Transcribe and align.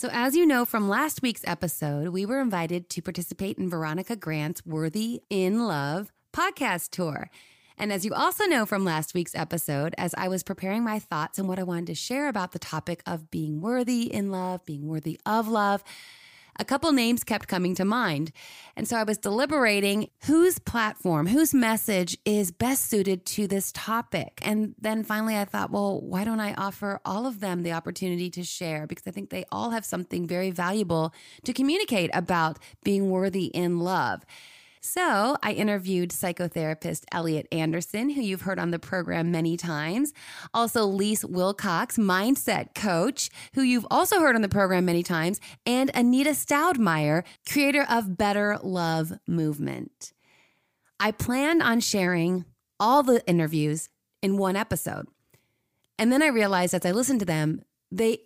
So, 0.00 0.08
as 0.10 0.34
you 0.34 0.46
know 0.46 0.64
from 0.64 0.88
last 0.88 1.20
week's 1.20 1.46
episode, 1.46 2.08
we 2.08 2.24
were 2.24 2.40
invited 2.40 2.88
to 2.88 3.02
participate 3.02 3.58
in 3.58 3.68
Veronica 3.68 4.16
Grant's 4.16 4.64
Worthy 4.64 5.20
in 5.28 5.66
Love 5.66 6.10
podcast 6.32 6.88
tour. 6.88 7.28
And 7.76 7.92
as 7.92 8.06
you 8.06 8.14
also 8.14 8.46
know 8.46 8.64
from 8.64 8.82
last 8.82 9.12
week's 9.12 9.34
episode, 9.34 9.94
as 9.98 10.14
I 10.16 10.28
was 10.28 10.42
preparing 10.42 10.82
my 10.82 11.00
thoughts 11.00 11.38
and 11.38 11.46
what 11.46 11.58
I 11.58 11.64
wanted 11.64 11.88
to 11.88 11.94
share 11.94 12.28
about 12.28 12.52
the 12.52 12.58
topic 12.58 13.02
of 13.04 13.30
being 13.30 13.60
worthy 13.60 14.04
in 14.04 14.30
love, 14.30 14.64
being 14.64 14.86
worthy 14.86 15.20
of 15.26 15.48
love, 15.48 15.84
a 16.60 16.64
couple 16.64 16.92
names 16.92 17.24
kept 17.24 17.48
coming 17.48 17.74
to 17.76 17.86
mind. 17.86 18.32
And 18.76 18.86
so 18.86 18.96
I 18.96 19.02
was 19.02 19.16
deliberating 19.16 20.10
whose 20.26 20.58
platform, 20.58 21.26
whose 21.26 21.54
message 21.54 22.18
is 22.26 22.52
best 22.52 22.90
suited 22.90 23.24
to 23.26 23.46
this 23.46 23.72
topic. 23.72 24.40
And 24.42 24.74
then 24.78 25.02
finally 25.02 25.36
I 25.36 25.46
thought, 25.46 25.70
well, 25.70 26.00
why 26.02 26.22
don't 26.22 26.38
I 26.38 26.52
offer 26.54 27.00
all 27.04 27.26
of 27.26 27.40
them 27.40 27.62
the 27.62 27.72
opportunity 27.72 28.28
to 28.30 28.44
share? 28.44 28.86
Because 28.86 29.06
I 29.06 29.10
think 29.10 29.30
they 29.30 29.46
all 29.50 29.70
have 29.70 29.86
something 29.86 30.26
very 30.26 30.50
valuable 30.50 31.14
to 31.44 31.54
communicate 31.54 32.10
about 32.12 32.58
being 32.84 33.10
worthy 33.10 33.46
in 33.46 33.80
love. 33.80 34.22
So 34.80 35.36
I 35.42 35.52
interviewed 35.52 36.10
psychotherapist 36.10 37.04
Elliot 37.12 37.46
Anderson, 37.52 38.08
who 38.10 38.22
you've 38.22 38.42
heard 38.42 38.58
on 38.58 38.70
the 38.70 38.78
program 38.78 39.30
many 39.30 39.58
times. 39.58 40.14
Also, 40.54 40.90
Leisse 40.90 41.28
Wilcox, 41.28 41.98
mindset 41.98 42.74
coach, 42.74 43.28
who 43.54 43.60
you've 43.60 43.86
also 43.90 44.20
heard 44.20 44.36
on 44.36 44.42
the 44.42 44.48
program 44.48 44.86
many 44.86 45.02
times. 45.02 45.38
And 45.66 45.90
Anita 45.94 46.30
Stoudemire, 46.30 47.24
creator 47.46 47.84
of 47.90 48.16
Better 48.16 48.58
Love 48.62 49.12
Movement. 49.26 50.12
I 50.98 51.12
planned 51.12 51.62
on 51.62 51.80
sharing 51.80 52.46
all 52.78 53.02
the 53.02 53.26
interviews 53.26 53.90
in 54.22 54.38
one 54.38 54.56
episode. 54.56 55.06
And 55.98 56.10
then 56.10 56.22
I 56.22 56.28
realized 56.28 56.72
as 56.72 56.86
I 56.86 56.92
listened 56.92 57.20
to 57.20 57.26
them, 57.26 57.62
they 57.92 58.20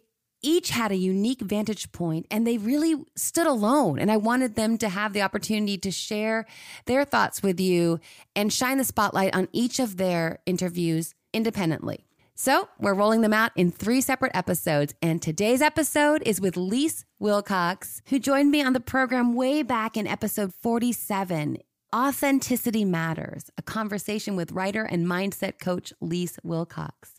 each 0.45 0.71
had 0.71 0.93
a 0.93 0.97
unique 0.97 1.41
vantage 1.41 1.91
point 1.93 2.27
and 2.31 2.47
they 2.47 2.59
really 2.59 2.97
stood 3.17 3.47
alone. 3.47 3.99
And 3.99 4.11
I 4.11 4.17
wanted 4.17 4.55
them 4.55 4.79
to 4.79 4.89
have 4.89 5.13
the 5.13 5.23
opportunity 5.23 5.79
to 5.79 5.91
share 5.91 6.47
their 6.87 7.05
thoughts 7.05 7.43
with 7.43 7.59
you 7.59 7.99
and 8.37 8.53
shine 8.53 8.79
the 8.79 8.85
spotlight 8.85 9.35
on 9.35 9.49
each 9.53 9.79
of 9.79 9.97
their 9.97 10.41
interviews 10.47 11.15
independently. 11.33 12.07
So 12.37 12.69
we're 12.81 12.95
rolling 12.95 13.21
them 13.21 13.33
out 13.33 13.53
in 13.55 13.71
three 13.71 14.01
separate 14.01 14.33
episodes. 14.35 14.95
And 15.01 15.23
today's 15.23 15.63
episode 15.63 16.23
is 16.27 16.41
with 16.41 16.57
Leisse 16.57 17.05
Wilcox, 17.21 18.03
who 18.09 18.19
joined 18.19 18.51
me 18.51 18.63
on 18.63 18.73
the 18.73 18.81
program 18.81 19.35
way 19.35 19.63
back 19.63 19.97
in 19.97 20.07
episode 20.07 20.53
47. 20.53 21.59
Authenticity 21.95 22.85
Matters, 22.85 23.51
a 23.57 23.63
conversation 23.63 24.35
with 24.35 24.51
writer 24.51 24.83
and 24.83 25.07
mindset 25.07 25.61
coach 25.61 25.93
Leisse 26.03 26.39
Wilcox. 26.43 27.14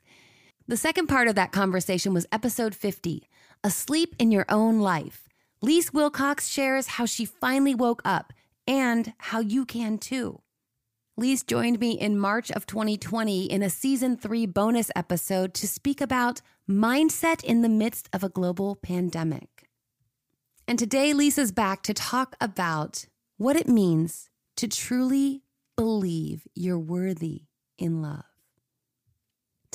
The 0.68 0.78
second 0.78 1.06
part 1.06 1.28
of 1.28 1.36
that 1.36 1.52
conversation 1.52 2.12
was 2.12 2.26
episode 2.32 2.74
50 2.74 3.30
Asleep 3.64 4.16
in 4.18 4.32
Your 4.32 4.46
Own 4.50 4.80
Life. 4.80 5.30
Leisse 5.64 5.94
Wilcox 5.94 6.48
shares 6.48 6.88
how 6.88 7.06
she 7.06 7.24
finally 7.24 7.76
woke 7.76 8.02
up 8.04 8.34
and 8.66 9.14
how 9.20 9.42
you 9.42 9.64
can 9.64 10.00
too. 10.00 10.42
Leisse 11.20 11.46
joined 11.46 11.80
me 11.80 11.92
in 11.92 12.18
March 12.18 12.50
of 12.50 12.66
2020 12.66 13.46
in 13.46 13.62
a 13.62 13.70
season 13.70 14.18
three 14.18 14.48
bonus 14.48 14.90
episode 14.96 15.54
to 15.54 15.68
speak 15.68 16.02
about 16.02 16.42
mindset 16.68 17.44
in 17.44 17.62
the 17.62 17.70
midst 17.70 18.10
of 18.12 18.24
a 18.24 18.30
global 18.30 18.76
pandemic. 18.76 19.70
And 20.68 20.80
today, 20.80 21.14
Leisse's 21.14 21.52
back 21.52 21.84
to 21.84 21.94
talk 21.94 22.36
about 22.42 23.06
what 23.38 23.56
it 23.56 23.68
means 23.68 24.32
to 24.58 24.68
truly 24.68 25.44
believe 25.76 26.48
you're 26.56 26.80
worthy 26.80 27.44
in 27.78 28.02
love. 28.02 28.35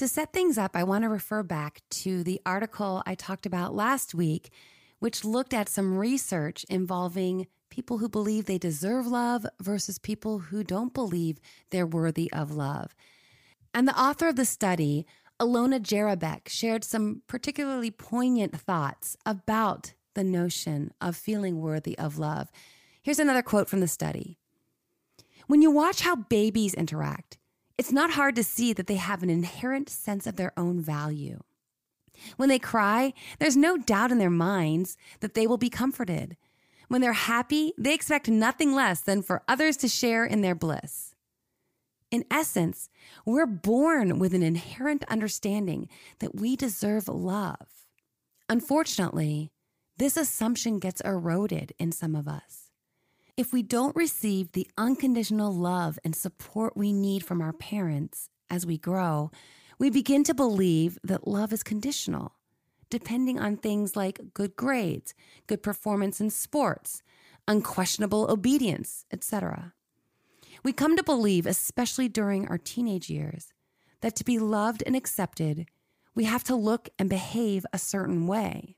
To 0.00 0.08
set 0.08 0.32
things 0.32 0.56
up, 0.56 0.76
I 0.76 0.84
want 0.84 1.04
to 1.04 1.10
refer 1.10 1.42
back 1.42 1.82
to 1.90 2.24
the 2.24 2.40
article 2.46 3.02
I 3.04 3.14
talked 3.14 3.44
about 3.44 3.74
last 3.74 4.14
week, 4.14 4.50
which 4.98 5.26
looked 5.26 5.52
at 5.52 5.68
some 5.68 5.98
research 5.98 6.64
involving 6.70 7.48
people 7.68 7.98
who 7.98 8.08
believe 8.08 8.46
they 8.46 8.56
deserve 8.56 9.06
love 9.06 9.44
versus 9.60 9.98
people 9.98 10.38
who 10.38 10.64
don't 10.64 10.94
believe 10.94 11.36
they're 11.68 11.86
worthy 11.86 12.32
of 12.32 12.50
love. 12.50 12.94
And 13.74 13.86
the 13.86 14.00
author 14.00 14.28
of 14.28 14.36
the 14.36 14.46
study, 14.46 15.04
Alona 15.38 15.78
Jarabek, 15.78 16.48
shared 16.48 16.82
some 16.82 17.20
particularly 17.26 17.90
poignant 17.90 18.58
thoughts 18.58 19.18
about 19.26 19.92
the 20.14 20.24
notion 20.24 20.94
of 21.02 21.14
feeling 21.14 21.60
worthy 21.60 21.98
of 21.98 22.18
love. 22.18 22.50
Here's 23.02 23.18
another 23.18 23.42
quote 23.42 23.68
from 23.68 23.80
the 23.80 23.86
study 23.86 24.38
When 25.46 25.60
you 25.60 25.70
watch 25.70 26.00
how 26.00 26.16
babies 26.16 26.72
interact, 26.72 27.36
it's 27.80 27.90
not 27.90 28.10
hard 28.10 28.36
to 28.36 28.44
see 28.44 28.74
that 28.74 28.88
they 28.88 28.96
have 28.96 29.22
an 29.22 29.30
inherent 29.30 29.88
sense 29.88 30.26
of 30.26 30.36
their 30.36 30.52
own 30.54 30.82
value. 30.82 31.40
When 32.36 32.50
they 32.50 32.58
cry, 32.58 33.14
there's 33.38 33.56
no 33.56 33.78
doubt 33.78 34.12
in 34.12 34.18
their 34.18 34.28
minds 34.28 34.98
that 35.20 35.32
they 35.32 35.46
will 35.46 35.56
be 35.56 35.70
comforted. 35.70 36.36
When 36.88 37.00
they're 37.00 37.14
happy, 37.14 37.72
they 37.78 37.94
expect 37.94 38.28
nothing 38.28 38.74
less 38.74 39.00
than 39.00 39.22
for 39.22 39.42
others 39.48 39.78
to 39.78 39.88
share 39.88 40.26
in 40.26 40.42
their 40.42 40.54
bliss. 40.54 41.14
In 42.10 42.26
essence, 42.30 42.90
we're 43.24 43.46
born 43.46 44.18
with 44.18 44.34
an 44.34 44.42
inherent 44.42 45.02
understanding 45.08 45.88
that 46.18 46.34
we 46.34 46.56
deserve 46.56 47.08
love. 47.08 47.86
Unfortunately, 48.50 49.52
this 49.96 50.18
assumption 50.18 50.80
gets 50.80 51.00
eroded 51.00 51.72
in 51.78 51.92
some 51.92 52.14
of 52.14 52.28
us. 52.28 52.69
If 53.40 53.54
we 53.54 53.62
don't 53.62 53.96
receive 53.96 54.52
the 54.52 54.68
unconditional 54.76 55.50
love 55.50 55.98
and 56.04 56.14
support 56.14 56.76
we 56.76 56.92
need 56.92 57.24
from 57.24 57.40
our 57.40 57.54
parents 57.54 58.28
as 58.50 58.66
we 58.66 58.76
grow, 58.76 59.30
we 59.78 59.88
begin 59.88 60.24
to 60.24 60.34
believe 60.34 60.98
that 61.02 61.26
love 61.26 61.50
is 61.50 61.62
conditional, 61.62 62.34
depending 62.90 63.40
on 63.40 63.56
things 63.56 63.96
like 63.96 64.34
good 64.34 64.56
grades, 64.56 65.14
good 65.46 65.62
performance 65.62 66.20
in 66.20 66.28
sports, 66.28 67.02
unquestionable 67.48 68.30
obedience, 68.30 69.06
etc. 69.10 69.72
We 70.62 70.74
come 70.74 70.94
to 70.98 71.02
believe, 71.02 71.46
especially 71.46 72.10
during 72.10 72.46
our 72.46 72.58
teenage 72.58 73.08
years, 73.08 73.54
that 74.02 74.14
to 74.16 74.24
be 74.24 74.38
loved 74.38 74.82
and 74.84 74.94
accepted, 74.94 75.64
we 76.14 76.24
have 76.24 76.44
to 76.44 76.54
look 76.54 76.90
and 76.98 77.08
behave 77.08 77.64
a 77.72 77.78
certain 77.78 78.26
way. 78.26 78.76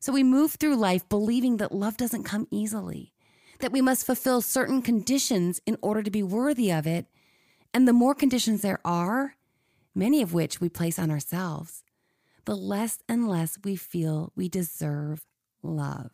So 0.00 0.12
we 0.12 0.22
move 0.22 0.56
through 0.56 0.76
life 0.76 1.08
believing 1.08 1.56
that 1.56 1.72
love 1.72 1.96
doesn't 1.96 2.24
come 2.24 2.46
easily 2.50 3.13
that 3.60 3.72
we 3.72 3.80
must 3.80 4.06
fulfill 4.06 4.40
certain 4.40 4.82
conditions 4.82 5.60
in 5.66 5.76
order 5.82 6.02
to 6.02 6.10
be 6.10 6.22
worthy 6.22 6.70
of 6.70 6.86
it. 6.86 7.06
And 7.72 7.88
the 7.88 7.92
more 7.92 8.14
conditions 8.14 8.62
there 8.62 8.80
are, 8.84 9.36
many 9.94 10.22
of 10.22 10.32
which 10.32 10.60
we 10.60 10.68
place 10.68 10.98
on 10.98 11.10
ourselves, 11.10 11.82
the 12.44 12.56
less 12.56 12.98
and 13.08 13.28
less 13.28 13.58
we 13.64 13.76
feel 13.76 14.32
we 14.36 14.48
deserve 14.48 15.24
love. 15.62 16.12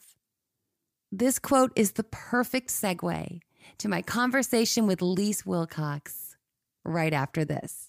This 1.13 1.39
quote 1.39 1.73
is 1.75 1.93
the 1.93 2.05
perfect 2.05 2.69
segue 2.69 3.41
to 3.79 3.89
my 3.89 4.01
conversation 4.03 4.87
with 4.87 5.01
Leisse 5.01 5.45
Wilcox 5.45 6.37
right 6.85 7.13
after 7.13 7.45
this. 7.45 7.89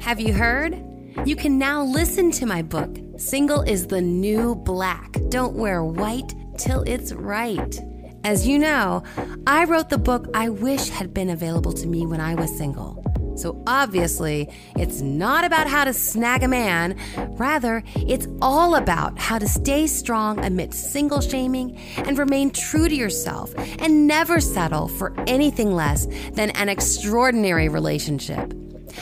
Have 0.00 0.20
you 0.20 0.32
heard? 0.32 0.82
You 1.24 1.36
can 1.36 1.58
now 1.58 1.82
listen 1.82 2.30
to 2.32 2.46
my 2.46 2.62
book, 2.62 2.98
Single 3.16 3.62
is 3.62 3.86
the 3.86 4.00
New 4.00 4.54
Black. 4.56 5.16
Don't 5.28 5.54
wear 5.54 5.84
white 5.84 6.34
till 6.58 6.82
it's 6.82 7.12
right. 7.12 7.80
As 8.24 8.46
you 8.46 8.58
know, 8.58 9.02
I 9.46 9.64
wrote 9.64 9.90
the 9.90 9.98
book 9.98 10.28
I 10.34 10.48
wish 10.48 10.88
had 10.88 11.12
been 11.12 11.28
available 11.28 11.72
to 11.74 11.86
me 11.86 12.06
when 12.06 12.20
I 12.20 12.34
was 12.34 12.56
single. 12.56 13.02
So 13.36 13.62
obviously, 13.66 14.48
it's 14.76 15.00
not 15.00 15.44
about 15.44 15.66
how 15.66 15.84
to 15.84 15.92
snag 15.92 16.42
a 16.42 16.48
man. 16.48 16.96
Rather, 17.36 17.82
it's 17.96 18.28
all 18.40 18.76
about 18.76 19.18
how 19.18 19.38
to 19.38 19.48
stay 19.48 19.86
strong 19.86 20.44
amidst 20.44 20.92
single 20.92 21.20
shaming 21.20 21.76
and 21.96 22.16
remain 22.16 22.50
true 22.50 22.88
to 22.88 22.94
yourself 22.94 23.52
and 23.56 24.06
never 24.06 24.40
settle 24.40 24.88
for 24.88 25.14
anything 25.26 25.74
less 25.74 26.06
than 26.32 26.50
an 26.50 26.68
extraordinary 26.68 27.68
relationship. 27.68 28.54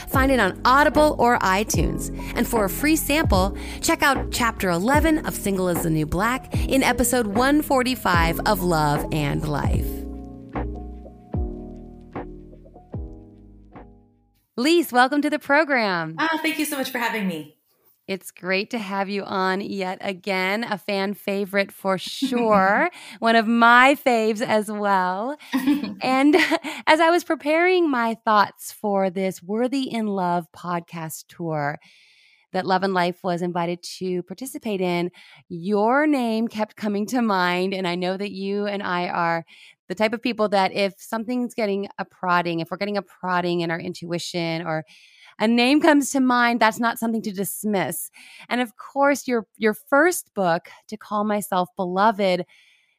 Find 0.09 0.31
it 0.33 0.41
on 0.41 0.61
Audible 0.65 1.17
or 1.19 1.39
iTunes. 1.39 2.17
And 2.37 2.47
for 2.47 2.65
a 2.65 2.71
free 2.71 2.97
sample, 2.97 3.57
check 3.81 4.03
out 4.03 4.31
Chapter 4.31 4.71
11 4.71 5.27
of 5.27 5.35
Single 5.35 5.69
is 5.69 5.83
the 5.83 5.91
New 5.91 6.07
Black 6.07 6.53
in 6.55 6.83
episode 6.83 7.27
145 7.27 8.41
of 8.47 8.63
Love 8.63 9.07
and 9.13 9.47
Life. 9.47 9.87
Leisse, 14.59 14.93
welcome 14.93 15.23
to 15.23 15.31
the 15.31 15.39
program. 15.39 16.15
Oh, 16.19 16.39
thank 16.43 16.59
you 16.59 16.67
so 16.67 16.77
much 16.77 16.91
for 16.91 16.99
having 16.99 17.27
me. 17.27 17.57
It's 18.13 18.31
great 18.31 18.69
to 18.73 18.79
have 18.79 19.09
you 19.09 19.25
on 19.25 19.63
yet 19.63 19.97
again. 20.03 20.65
A 20.65 20.77
fan 20.77 21.15
favorite 21.15 21.73
for 21.73 21.97
sure. 21.97 22.91
One 23.21 23.37
of 23.37 23.47
my 23.47 23.95
faves 23.95 24.43
as 24.43 24.71
well. 24.71 25.39
and 26.03 26.37
as 26.87 27.01
I 27.01 27.09
was 27.09 27.25
preparing 27.25 27.91
my 27.91 28.19
thoughts 28.23 28.71
for 28.71 29.09
this 29.09 29.43
Worthy 29.43 29.91
in 29.91 30.09
Love 30.09 30.47
podcast 30.55 31.25
tour, 31.29 31.79
that 32.53 32.67
Love 32.67 32.83
and 32.83 32.93
Life 32.93 33.25
was 33.25 33.41
invited 33.41 33.83
to 34.01 34.23
participate 34.25 34.83
in, 34.83 35.11
your 35.49 36.07
name 36.07 36.49
kept 36.49 36.77
coming 36.77 37.07
to 37.07 37.23
mind. 37.23 37.73
And 37.73 37.89
I 37.89 37.95
know 37.95 38.19
that 38.19 38.31
you 38.31 38.67
and 38.67 38.83
I 38.83 39.09
are 39.09 39.47
the 39.89 39.95
type 39.95 40.13
of 40.13 40.21
people 40.21 40.51
that 40.51 40.73
if 40.73 40.93
something's 40.99 41.55
getting 41.55 41.89
a 41.99 42.05
prodding, 42.05 42.61
if 42.61 42.71
we're 42.71 42.77
getting 42.77 42.99
a 42.99 43.03
prodding 43.03 43.63
in 43.63 43.71
our 43.71 43.81
intuition 43.81 44.67
or 44.67 44.85
a 45.43 45.49
name 45.49 45.81
comes 45.81 46.13
to 46.13 46.21
mind, 46.21 46.61
that's 46.61 46.79
not 46.79 47.01
something 47.01 47.21
to 47.23 47.33
dismiss. 47.33 48.13
And 48.49 48.61
of 48.61 48.77
course, 48.77 49.27
your 49.27 49.45
your 49.59 49.75
first 49.75 50.33
book, 50.35 50.69
To 50.87 50.97
Call 50.97 51.25
Myself 51.25 51.69
Beloved, 51.75 52.47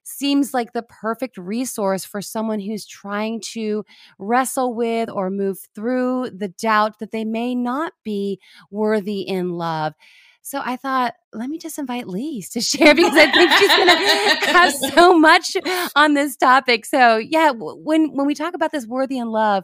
seems 0.04 0.54
like 0.54 0.74
the 0.74 0.84
perfect 0.84 1.38
resource 1.38 2.04
for 2.04 2.22
someone 2.22 2.60
who's 2.60 2.86
trying 2.86 3.40
to 3.40 3.86
wrestle 4.20 4.76
with 4.76 5.10
or 5.10 5.30
move 5.30 5.58
through 5.74 6.32
the 6.32 6.50
doubt 6.50 7.00
that 7.00 7.12
they 7.12 7.24
may 7.24 7.56
not 7.56 7.94
be 8.04 8.42
worthy 8.70 9.22
in 9.22 9.52
love. 9.52 9.94
So 10.42 10.62
I 10.62 10.76
thought, 10.76 11.14
let 11.32 11.50
me 11.50 11.58
just 11.58 11.80
invite 11.80 12.08
Leisse 12.08 12.50
to 12.52 12.60
share 12.78 12.94
because 12.94 13.16
I 13.16 13.32
think 13.32 13.52
she's 13.54 13.70
going 13.70 13.88
to 13.88 14.52
have 14.52 14.74
so 14.74 15.18
much 15.18 15.56
on 15.96 16.14
this 16.14 16.36
topic. 16.36 16.86
So 16.86 17.16
yeah, 17.16 17.54
when 17.56 18.14
when 18.14 18.28
we 18.28 18.36
talk 18.36 18.54
about 18.54 18.74
this 18.74 18.86
worthy 18.86 19.18
in 19.18 19.30
love, 19.30 19.64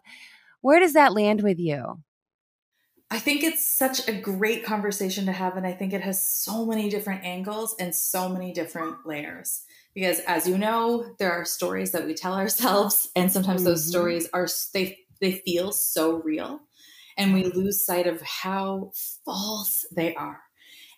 where 0.61 0.79
does 0.79 0.93
that 0.93 1.11
land 1.11 1.41
with 1.43 1.59
you? 1.59 2.01
I 3.11 3.17
think 3.19 3.43
it's 3.43 3.67
such 3.67 4.07
a 4.07 4.13
great 4.13 4.63
conversation 4.63 5.25
to 5.25 5.31
have. 5.31 5.57
And 5.57 5.65
I 5.65 5.73
think 5.73 5.93
it 5.93 6.01
has 6.01 6.25
so 6.25 6.65
many 6.65 6.89
different 6.89 7.23
angles 7.23 7.75
and 7.79 7.93
so 7.93 8.29
many 8.29 8.53
different 8.53 9.05
layers 9.05 9.63
because 9.93 10.19
as 10.21 10.47
you 10.47 10.57
know 10.57 11.15
there 11.19 11.31
are 11.31 11.45
stories 11.45 11.91
that 11.91 12.05
we 12.05 12.13
tell 12.13 12.33
ourselves 12.33 13.09
and 13.15 13.31
sometimes 13.31 13.61
mm-hmm. 13.61 13.69
those 13.69 13.85
stories 13.87 14.27
are 14.33 14.47
they 14.73 14.97
they 15.21 15.33
feel 15.33 15.71
so 15.71 16.21
real 16.21 16.61
and 17.17 17.33
we 17.33 17.43
lose 17.43 17.85
sight 17.85 18.07
of 18.07 18.21
how 18.21 18.91
false 19.25 19.85
they 19.95 20.15
are 20.15 20.39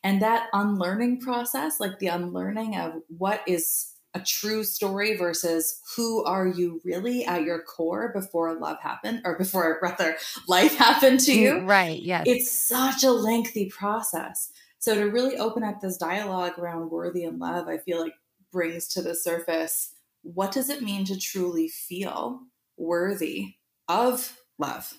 and 0.04 0.22
that 0.22 0.48
unlearning 0.54 1.20
process 1.20 1.80
like 1.80 1.98
the 2.00 2.08
unlearning 2.08 2.76
of 2.76 2.94
what 3.08 3.42
is 3.48 3.91
a 4.14 4.20
true 4.20 4.64
story 4.64 5.16
versus 5.16 5.82
who 5.96 6.24
are 6.26 6.48
you 6.48 6.82
really 6.84 7.26
at 7.26 7.44
your 7.44 7.62
core 7.64 8.12
before 8.14 8.60
love 8.60 8.80
happened 8.82 9.22
or 9.26 9.38
before 9.38 9.80
rather 9.84 10.18
life 10.48 10.76
happened 10.76 11.20
to 11.22 11.34
you? 11.34 11.62
mm, 11.62 11.68
right 11.68 12.02
yes. 12.02 12.26
It's 12.26 12.52
such 12.52 13.04
a 13.04 13.12
lengthy 13.12 13.70
process. 13.70 14.52
So 14.80 14.96
to 14.96 15.06
really 15.12 15.38
open 15.38 15.64
up 15.64 15.82
this 15.82 15.98
dialogue 15.98 16.58
around 16.60 16.90
worthy 16.92 17.24
and 17.24 17.40
love 17.40 17.68
i 17.68 17.78
feel 17.78 18.00
like 18.02 18.14
brings 18.52 18.88
to 18.90 19.02
the 19.02 19.16
surface 19.16 19.96
what 20.24 20.52
does 20.52 20.70
it 20.70 20.84
mean 20.84 21.06
to 21.06 21.18
truly 21.18 21.68
feel 21.68 22.42
worthy 22.78 23.56
of 23.88 24.38
love? 24.60 24.94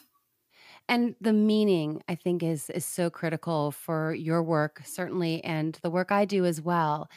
And 0.89 1.15
the 1.21 1.33
meaning 1.33 2.03
i 2.09 2.15
think 2.15 2.43
is 2.43 2.71
is 2.71 2.85
so 2.85 3.09
critical 3.11 3.71
for 3.71 4.15
your 4.15 4.43
work 4.43 4.83
certainly 4.85 5.43
and 5.45 5.79
the 5.83 5.91
work 5.91 6.13
i 6.13 6.25
do 6.25 6.45
as 6.45 6.61
well 6.61 7.09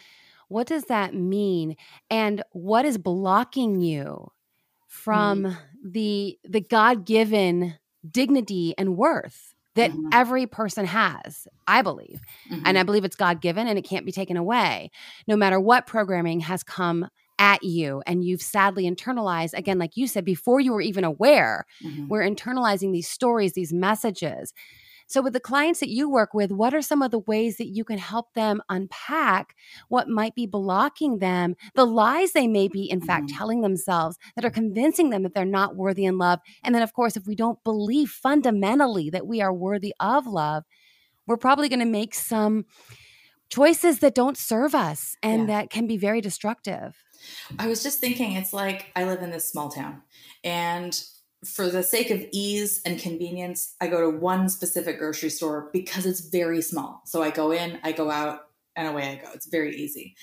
what 0.56 0.68
does 0.68 0.86
that 0.86 1.13
mean 1.13 1.75
and 2.10 2.42
what 2.54 2.86
is 2.86 2.98
blocking 2.98 3.81
you 3.81 4.31
from 4.88 5.44
mm. 5.44 5.57
the 5.84 6.40
the 6.46 6.62
god-given 6.62 7.75
dignity 8.10 8.74
and 8.78 8.96
worth 8.96 9.54
that 9.75 9.92
mm-hmm. 9.92 10.07
every 10.13 10.48
person 10.48 10.86
has, 10.86 11.50
I 11.68 11.81
believe. 11.81 12.22
Mm-hmm. 12.50 12.63
And 12.66 12.78
I 12.78 12.81
mm-hmm. 12.81 12.86
believe 12.86 13.04
it's 13.04 13.18
God 13.18 13.42
given 13.42 13.68
and 13.68 13.78
it 13.78 13.81
can't 13.81 14.06
be 14.06 14.13
taken 14.13 14.38
away, 14.38 14.90
no 15.28 15.36
matter 15.36 15.60
what 15.60 15.86
programming 15.86 16.40
has 16.40 16.63
come 16.63 17.10
at 17.38 17.62
you 17.62 18.02
and 18.07 18.24
you've 18.24 18.42
sadly 18.42 18.90
internalized 18.90 19.54
again 19.54 19.78
like 19.78 19.98
you 19.98 20.07
said 20.07 20.24
before 20.24 20.62
you 20.62 20.72
were 20.72 20.80
even 20.80 21.04
aware 21.04 21.66
mm-hmm. 21.84 22.07
we're 22.07 22.22
internalizing 22.22 22.94
these 22.94 23.10
stories 23.10 23.52
these 23.52 23.74
messages 23.74 24.54
so, 25.07 25.22
with 25.22 25.34
the 25.34 25.40
clients 25.40 25.80
that 25.81 25.90
you 25.90 26.10
work 26.10 26.34
with, 26.34 26.52
what 26.52 26.74
are 26.74 26.81
some 26.81 27.02
of 27.02 27.12
the 27.12 27.19
ways 27.19 27.57
that 27.57 27.68
you 27.68 27.84
can 27.84 28.00
help 28.00 28.34
them 28.34 28.62
unpack 28.69 29.56
what 29.88 30.10
might 30.10 30.34
be 30.34 30.48
blocking 30.48 31.19
them, 31.19 31.56
the 31.75 31.86
lies 31.86 32.31
they 32.31 32.48
may 32.48 32.68
be, 32.68 32.90
in 32.90 33.02
fact, 33.02 33.28
mm-hmm. 33.28 33.38
telling 33.38 33.62
themselves 33.62 34.18
that 34.36 34.46
are 34.46 34.50
convincing 34.50 35.12
them 35.12 35.24
that 35.24 35.36
they're 35.36 35.46
not 35.46 35.75
worthy 35.75 36.06
in 36.06 36.18
love? 36.18 36.40
And 36.63 36.74
then, 36.74 36.81
of 36.81 36.94
course, 36.94 37.16
if 37.16 37.28
we 37.28 37.36
don't 37.36 37.63
believe 37.63 38.10
fundamentally 38.10 39.10
that 39.12 39.28
we 39.28 39.42
are 39.42 39.54
worthy 39.54 39.94
of 40.00 40.25
love, 40.25 40.63
we're 41.28 41.38
probably 41.38 41.69
going 41.69 41.80
to 41.80 41.86
make 41.86 42.16
some 42.16 42.66
choices 43.50 44.00
that 44.00 44.16
don't 44.16 44.38
serve 44.38 44.74
us 44.74 45.18
and 45.22 45.42
yeah. 45.42 45.60
that 45.62 45.69
can 45.69 45.86
be 45.86 45.98
very 45.98 46.19
destructive. 46.19 47.04
I 47.60 47.68
was 47.68 47.84
just 47.84 48.00
thinking, 48.00 48.34
it's 48.34 48.54
like 48.54 48.92
I 48.96 49.06
live 49.06 49.22
in 49.22 49.31
this 49.31 49.50
small 49.50 49.69
town 49.69 50.02
and 50.44 51.00
for 51.45 51.69
the 51.69 51.83
sake 51.83 52.09
of 52.09 52.25
ease 52.31 52.81
and 52.86 53.00
convenience, 53.00 53.75
I 53.80 53.88
go 53.88 54.12
to 54.12 54.18
one 54.18 54.50
specific 54.50 55.00
grocery 55.00 55.30
store 55.30 55.69
because 55.71 56.06
it's 56.06 56.30
very 56.30 56.62
small. 56.62 57.01
So 57.06 57.24
I 57.24 57.30
go 57.30 57.51
in, 57.51 57.80
I 57.83 57.92
go 57.92 58.12
out, 58.12 58.42
and 58.75 58.88
away 58.88 59.09
I 59.09 59.15
go. 59.15 59.31
It's 59.33 59.47
very 59.47 59.75
easy. 59.75 60.15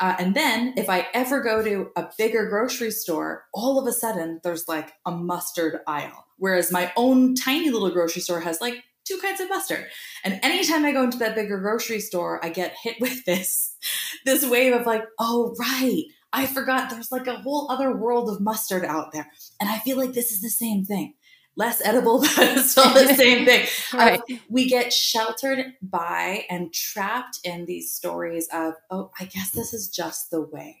Uh, 0.00 0.16
and 0.18 0.34
then 0.34 0.74
if 0.76 0.90
I 0.90 1.06
ever 1.14 1.40
go 1.40 1.62
to 1.62 1.90
a 1.96 2.08
bigger 2.18 2.46
grocery 2.48 2.90
store, 2.90 3.44
all 3.54 3.78
of 3.78 3.86
a 3.86 3.92
sudden 3.92 4.40
there's 4.42 4.66
like 4.68 4.92
a 5.06 5.12
mustard 5.12 5.80
aisle. 5.86 6.26
Whereas 6.38 6.72
my 6.72 6.92
own 6.96 7.34
tiny 7.34 7.70
little 7.70 7.90
grocery 7.90 8.22
store 8.22 8.40
has 8.40 8.60
like 8.60 8.82
two 9.04 9.18
kinds 9.18 9.40
of 9.40 9.48
mustard. 9.48 9.86
And 10.24 10.40
anytime 10.42 10.84
I 10.84 10.92
go 10.92 11.04
into 11.04 11.18
that 11.18 11.34
bigger 11.34 11.58
grocery 11.58 12.00
store, 12.00 12.44
I 12.44 12.48
get 12.48 12.74
hit 12.82 12.96
with 13.00 13.24
this, 13.24 13.76
this 14.24 14.44
wave 14.44 14.72
of 14.72 14.86
like, 14.86 15.04
oh, 15.18 15.54
right. 15.58 16.04
I 16.32 16.46
forgot 16.46 16.90
there's 16.90 17.12
like 17.12 17.26
a 17.26 17.36
whole 17.36 17.70
other 17.70 17.94
world 17.94 18.28
of 18.28 18.40
mustard 18.40 18.84
out 18.84 19.12
there. 19.12 19.30
And 19.60 19.68
I 19.68 19.78
feel 19.78 19.96
like 19.96 20.12
this 20.12 20.32
is 20.32 20.40
the 20.40 20.48
same 20.48 20.84
thing. 20.84 21.14
Less 21.56 21.84
edible, 21.84 22.20
but 22.36 22.38
it's 22.38 22.70
still 22.70 22.92
the 22.94 23.14
same 23.14 23.44
thing. 23.44 23.66
right. 23.92 24.20
Uh, 24.20 24.36
we 24.48 24.68
get 24.68 24.92
sheltered 24.92 25.74
by 25.82 26.46
and 26.48 26.72
trapped 26.72 27.40
in 27.44 27.66
these 27.66 27.92
stories 27.92 28.48
of, 28.52 28.74
oh, 28.90 29.10
I 29.20 29.26
guess 29.26 29.50
this 29.50 29.74
is 29.74 29.88
just 29.88 30.30
the 30.30 30.40
way. 30.40 30.78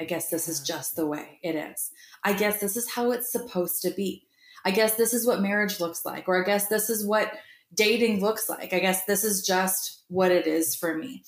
I 0.00 0.04
guess 0.04 0.28
this 0.28 0.48
is 0.48 0.60
just 0.60 0.96
the 0.96 1.06
way 1.06 1.40
it 1.42 1.54
is. 1.54 1.90
I 2.24 2.32
guess 2.32 2.60
this 2.60 2.76
is 2.76 2.90
how 2.90 3.10
it's 3.10 3.32
supposed 3.32 3.82
to 3.82 3.90
be. 3.90 4.24
I 4.64 4.70
guess 4.70 4.94
this 4.94 5.14
is 5.14 5.26
what 5.26 5.40
marriage 5.40 5.80
looks 5.80 6.04
like, 6.04 6.28
or 6.28 6.40
I 6.40 6.44
guess 6.44 6.66
this 6.66 6.90
is 6.90 7.06
what 7.06 7.32
dating 7.74 8.20
looks 8.20 8.48
like. 8.48 8.72
I 8.72 8.78
guess 8.80 9.04
this 9.04 9.24
is 9.24 9.46
just 9.46 10.02
what 10.08 10.30
it 10.30 10.46
is 10.46 10.74
for 10.74 10.96
me 10.96 11.22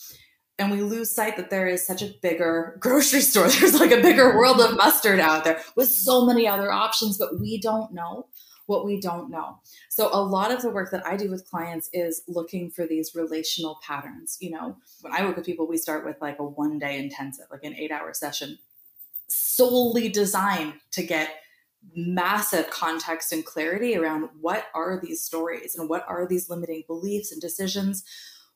and 0.61 0.71
we 0.71 0.83
lose 0.83 1.11
sight 1.11 1.39
that 1.39 1.49
there 1.49 1.67
is 1.67 1.87
such 1.87 2.03
a 2.03 2.13
bigger 2.21 2.77
grocery 2.79 3.23
store. 3.23 3.49
There's 3.49 3.81
like 3.81 3.93
a 3.93 4.03
bigger 4.03 4.37
world 4.37 4.61
of 4.61 4.77
mustard 4.77 5.19
out 5.19 5.43
there 5.43 5.63
with 5.75 5.89
so 5.89 6.27
many 6.27 6.47
other 6.47 6.71
options, 6.71 7.17
but 7.17 7.41
we 7.41 7.59
don't 7.59 7.93
know 7.95 8.27
what 8.67 8.85
we 8.85 9.01
don't 9.01 9.31
know. 9.31 9.59
So 9.89 10.11
a 10.13 10.23
lot 10.23 10.53
of 10.53 10.61
the 10.61 10.71
work 10.71 10.91
that 10.93 11.05
I 11.05 11.17
do 11.17 11.31
with 11.31 11.49
clients 11.49 11.89
is 11.93 12.23
looking 12.29 12.71
for 12.71 12.87
these 12.87 13.15
relational 13.15 13.79
patterns. 13.83 14.37
You 14.41 14.51
know, 14.51 14.77
when 15.01 15.15
I 15.15 15.25
work 15.25 15.37
with 15.37 15.47
people, 15.47 15.67
we 15.67 15.79
start 15.79 16.05
with 16.05 16.17
like 16.21 16.39
a 16.39 16.45
one 16.45 16.79
day 16.79 16.99
intensive, 16.99 17.47
like 17.51 17.65
an 17.65 17.75
eight 17.75 17.91
hour 17.91 18.13
session, 18.13 18.59
solely 19.29 20.11
designed 20.11 20.75
to 20.93 21.03
get 21.03 21.31
massive 21.97 22.69
context 22.69 23.33
and 23.33 23.47
clarity 23.47 23.97
around 23.97 24.29
what 24.41 24.67
are 24.75 25.01
these 25.03 25.23
stories 25.23 25.75
and 25.75 25.89
what 25.89 26.05
are 26.07 26.27
these 26.27 26.51
limiting 26.51 26.85
beliefs 26.87 27.33
and 27.33 27.41
decisions 27.41 28.05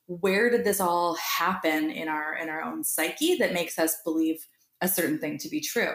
where 0.07 0.49
did 0.49 0.63
this 0.63 0.79
all 0.79 1.15
happen 1.15 1.89
in 1.89 2.07
our 2.07 2.35
in 2.35 2.49
our 2.49 2.61
own 2.61 2.83
psyche 2.83 3.35
that 3.37 3.53
makes 3.53 3.79
us 3.79 3.97
believe 4.03 4.47
a 4.81 4.87
certain 4.87 5.19
thing 5.19 5.37
to 5.39 5.49
be 5.49 5.59
true? 5.59 5.93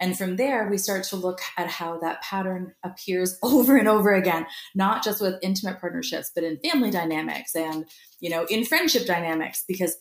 And 0.00 0.16
from 0.16 0.36
there 0.36 0.68
we 0.68 0.78
start 0.78 1.04
to 1.04 1.16
look 1.16 1.40
at 1.56 1.68
how 1.68 1.98
that 2.00 2.22
pattern 2.22 2.74
appears 2.84 3.38
over 3.42 3.76
and 3.76 3.88
over 3.88 4.12
again 4.12 4.46
not 4.74 5.04
just 5.04 5.20
with 5.20 5.38
intimate 5.42 5.80
partnerships 5.80 6.30
but 6.34 6.44
in 6.44 6.58
family 6.58 6.90
dynamics 6.90 7.54
and 7.54 7.86
you 8.20 8.30
know 8.30 8.44
in 8.46 8.64
friendship 8.64 9.06
dynamics. 9.06 9.64
Because 9.66 9.96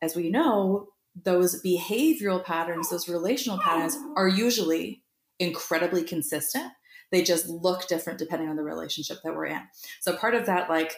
as 0.00 0.14
we 0.14 0.30
know 0.30 0.88
those 1.24 1.62
behavioral 1.62 2.42
patterns 2.42 2.88
those 2.90 3.08
relational 3.08 3.58
patterns 3.58 3.96
are 4.16 4.28
usually 4.28 5.02
incredibly 5.38 6.04
consistent. 6.04 6.72
They 7.10 7.22
just 7.22 7.48
look 7.48 7.88
different 7.88 8.18
depending 8.18 8.48
on 8.48 8.56
the 8.56 8.62
relationship 8.62 9.18
that 9.22 9.34
we're 9.34 9.46
in. 9.46 9.60
So 10.00 10.16
part 10.16 10.34
of 10.34 10.46
that 10.46 10.70
like 10.70 10.96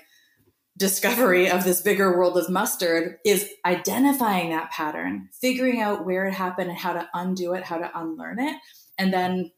discovery 0.76 1.48
of 1.48 1.64
this 1.64 1.80
bigger 1.80 2.16
world 2.16 2.36
of 2.36 2.50
mustard 2.50 3.18
is 3.24 3.48
identifying 3.64 4.50
that 4.50 4.70
pattern, 4.70 5.28
figuring 5.40 5.80
out 5.80 6.04
where 6.04 6.26
it 6.26 6.34
happened 6.34 6.70
and 6.70 6.78
how 6.78 6.92
to 6.92 7.08
undo 7.14 7.52
it, 7.54 7.64
how 7.64 7.78
to 7.78 7.90
unlearn 7.98 8.40
it, 8.40 8.56
and 8.98 9.12
then 9.12 9.50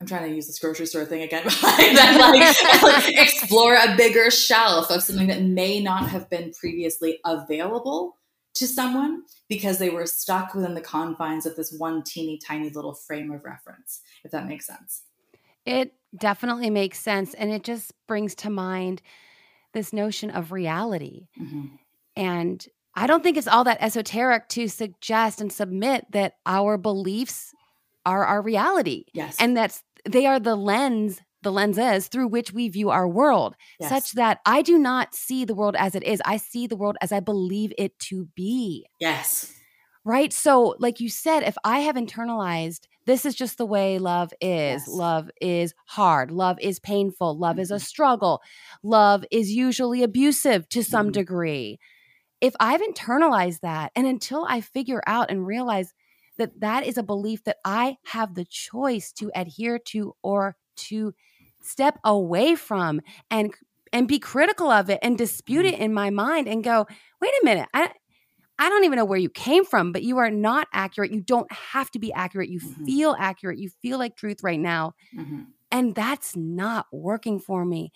I'm 0.00 0.06
trying 0.06 0.28
to 0.28 0.34
use 0.34 0.46
this 0.46 0.60
grocery 0.60 0.86
store 0.86 1.04
thing 1.04 1.22
again, 1.22 1.44
then 1.62 2.20
like, 2.20 2.82
like 2.82 3.08
explore 3.18 3.74
a 3.74 3.96
bigger 3.96 4.30
shelf 4.30 4.90
of 4.90 5.02
something 5.02 5.26
that 5.26 5.42
may 5.42 5.82
not 5.82 6.08
have 6.08 6.30
been 6.30 6.52
previously 6.52 7.18
available 7.24 8.16
to 8.54 8.66
someone 8.66 9.22
because 9.48 9.78
they 9.78 9.90
were 9.90 10.06
stuck 10.06 10.54
within 10.54 10.74
the 10.74 10.80
confines 10.80 11.46
of 11.46 11.56
this 11.56 11.72
one 11.72 12.02
teeny 12.02 12.38
tiny 12.38 12.70
little 12.70 12.94
frame 12.94 13.32
of 13.32 13.44
reference, 13.44 14.00
if 14.24 14.30
that 14.30 14.46
makes 14.46 14.66
sense. 14.66 15.02
It 15.66 15.94
definitely 16.16 16.70
makes 16.70 17.00
sense. 17.00 17.34
And 17.34 17.50
it 17.50 17.64
just 17.64 17.92
brings 18.06 18.34
to 18.36 18.50
mind 18.50 19.02
this 19.72 19.92
notion 19.92 20.30
of 20.30 20.52
reality. 20.52 21.28
Mm-hmm. 21.40 21.66
And 22.16 22.66
I 22.94 23.06
don't 23.06 23.22
think 23.22 23.36
it's 23.36 23.46
all 23.46 23.64
that 23.64 23.78
esoteric 23.80 24.48
to 24.50 24.68
suggest 24.68 25.40
and 25.40 25.52
submit 25.52 26.06
that 26.10 26.34
our 26.46 26.76
beliefs 26.76 27.52
are 28.04 28.24
our 28.24 28.42
reality. 28.42 29.04
Yes. 29.12 29.36
And 29.38 29.56
that's 29.56 29.82
they 30.04 30.26
are 30.26 30.40
the 30.40 30.56
lens, 30.56 31.20
the 31.42 31.52
lenses 31.52 32.08
through 32.08 32.28
which 32.28 32.52
we 32.52 32.68
view 32.68 32.90
our 32.90 33.06
world, 33.06 33.54
yes. 33.78 33.90
such 33.90 34.12
that 34.12 34.40
I 34.46 34.62
do 34.62 34.78
not 34.78 35.14
see 35.14 35.44
the 35.44 35.54
world 35.54 35.76
as 35.76 35.94
it 35.94 36.02
is. 36.02 36.20
I 36.24 36.38
see 36.38 36.66
the 36.66 36.76
world 36.76 36.96
as 37.00 37.12
I 37.12 37.20
believe 37.20 37.72
it 37.78 37.98
to 38.00 38.26
be. 38.34 38.86
Yes. 38.98 39.54
Right. 40.04 40.32
So, 40.32 40.74
like 40.78 41.00
you 41.00 41.10
said, 41.10 41.42
if 41.42 41.56
I 41.64 41.80
have 41.80 41.96
internalized 41.96 42.86
this 43.08 43.24
is 43.24 43.34
just 43.34 43.58
the 43.58 43.66
way 43.66 43.98
love 43.98 44.32
is. 44.40 44.82
Yes. 44.86 44.88
Love 44.88 45.30
is 45.40 45.74
hard. 45.86 46.30
Love 46.30 46.58
is 46.60 46.78
painful. 46.78 47.38
Love 47.38 47.54
mm-hmm. 47.54 47.60
is 47.60 47.70
a 47.70 47.74
mm-hmm. 47.74 47.82
struggle. 47.82 48.42
Love 48.82 49.24
is 49.30 49.50
usually 49.50 50.02
abusive 50.02 50.68
to 50.68 50.84
some 50.84 51.06
mm-hmm. 51.06 51.12
degree 51.12 51.78
if 52.40 52.54
I've 52.60 52.80
internalized 52.82 53.60
that, 53.60 53.92
and 53.96 54.06
until 54.06 54.46
I 54.48 54.60
figure 54.60 55.02
out 55.06 55.30
and 55.30 55.46
realize 55.46 55.92
that 56.36 56.60
that 56.60 56.86
is 56.86 56.96
a 56.96 57.02
belief 57.02 57.42
that 57.44 57.56
I 57.64 57.96
have 58.06 58.34
the 58.34 58.44
choice 58.44 59.12
to 59.14 59.30
adhere 59.34 59.78
to 59.86 60.14
or 60.22 60.56
to 60.76 61.14
step 61.60 61.98
away 62.04 62.54
from 62.54 63.00
and 63.30 63.52
and 63.92 64.06
be 64.06 64.18
critical 64.18 64.70
of 64.70 64.90
it 64.90 64.98
and 65.02 65.16
dispute 65.16 65.64
it 65.64 65.74
mm-hmm. 65.74 65.84
in 65.84 65.94
my 65.94 66.10
mind 66.10 66.46
and 66.46 66.62
go, 66.62 66.86
wait 67.20 67.32
a 67.42 67.44
minute, 67.44 67.68
I 67.74 67.90
I 68.58 68.68
don't 68.68 68.84
even 68.84 68.96
know 68.96 69.04
where 69.04 69.18
you 69.18 69.30
came 69.30 69.64
from, 69.64 69.92
but 69.92 70.02
you 70.02 70.18
are 70.18 70.30
not 70.30 70.66
accurate. 70.72 71.12
You 71.12 71.20
don't 71.20 71.50
have 71.52 71.90
to 71.92 71.98
be 71.98 72.12
accurate. 72.12 72.48
You 72.48 72.60
mm-hmm. 72.60 72.84
feel 72.84 73.16
accurate. 73.18 73.58
You 73.58 73.70
feel 73.82 73.98
like 73.98 74.16
truth 74.16 74.42
right 74.42 74.58
now. 74.58 74.94
Mm-hmm. 75.16 75.42
And 75.70 75.94
that's 75.94 76.34
not 76.34 76.86
working 76.92 77.38
for 77.38 77.64
me. 77.64 77.92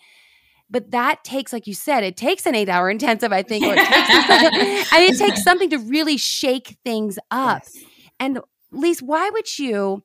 But 0.69 0.91
that 0.91 1.23
takes, 1.23 1.51
like 1.53 1.67
you 1.67 1.73
said, 1.73 2.03
it 2.03 2.17
takes 2.17 2.45
an 2.45 2.55
eight 2.55 2.69
hour 2.69 2.89
intensive, 2.89 3.31
I 3.31 3.43
think. 3.43 3.65
Or 3.65 3.73
it 3.75 4.53
mean, 4.53 4.85
it 4.93 5.17
takes 5.17 5.43
something 5.43 5.69
to 5.69 5.77
really 5.77 6.17
shake 6.17 6.77
things 6.83 7.19
up. 7.29 7.63
Yes. 7.63 7.83
And 8.19 8.39
Leisse, 8.73 9.01
why 9.01 9.29
would 9.29 9.59
you? 9.59 10.03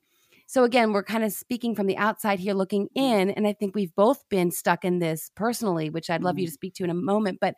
So 0.49 0.64
again, 0.64 0.95
we're 0.95 1.05
kind 1.05 1.25
of 1.25 1.33
speaking 1.33 1.75
from 1.75 1.87
the 1.87 1.99
outside 1.99 2.40
here, 2.40 2.55
looking 2.55 2.88
mm-hmm. 2.97 3.05
in, 3.05 3.31
and 3.33 3.47
I 3.47 3.52
think 3.52 3.75
we've 3.75 3.95
both 3.95 4.26
been 4.31 4.50
stuck 4.50 4.83
in 4.83 4.99
this 4.99 5.31
personally, 5.37 5.90
which 5.90 6.09
I'd 6.09 6.23
love 6.23 6.37
mm-hmm. 6.37 6.40
you 6.40 6.47
to 6.47 6.52
speak 6.52 6.73
to 6.76 6.85
in 6.85 6.90
a 6.90 6.95
moment. 6.95 7.37
But 7.38 7.55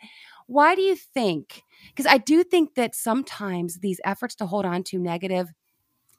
why 0.49 0.75
do 0.75 0.83
you 0.83 0.97
think? 0.97 1.63
Because 1.95 2.13
I 2.13 2.19
do 2.19 2.43
think 2.43 2.75
that 2.75 2.97
sometimes 2.97 3.79
these 3.79 4.01
efforts 4.05 4.35
to 4.37 4.47
hold 4.47 4.67
on 4.67 4.83
to 4.85 4.99
negative 4.99 5.53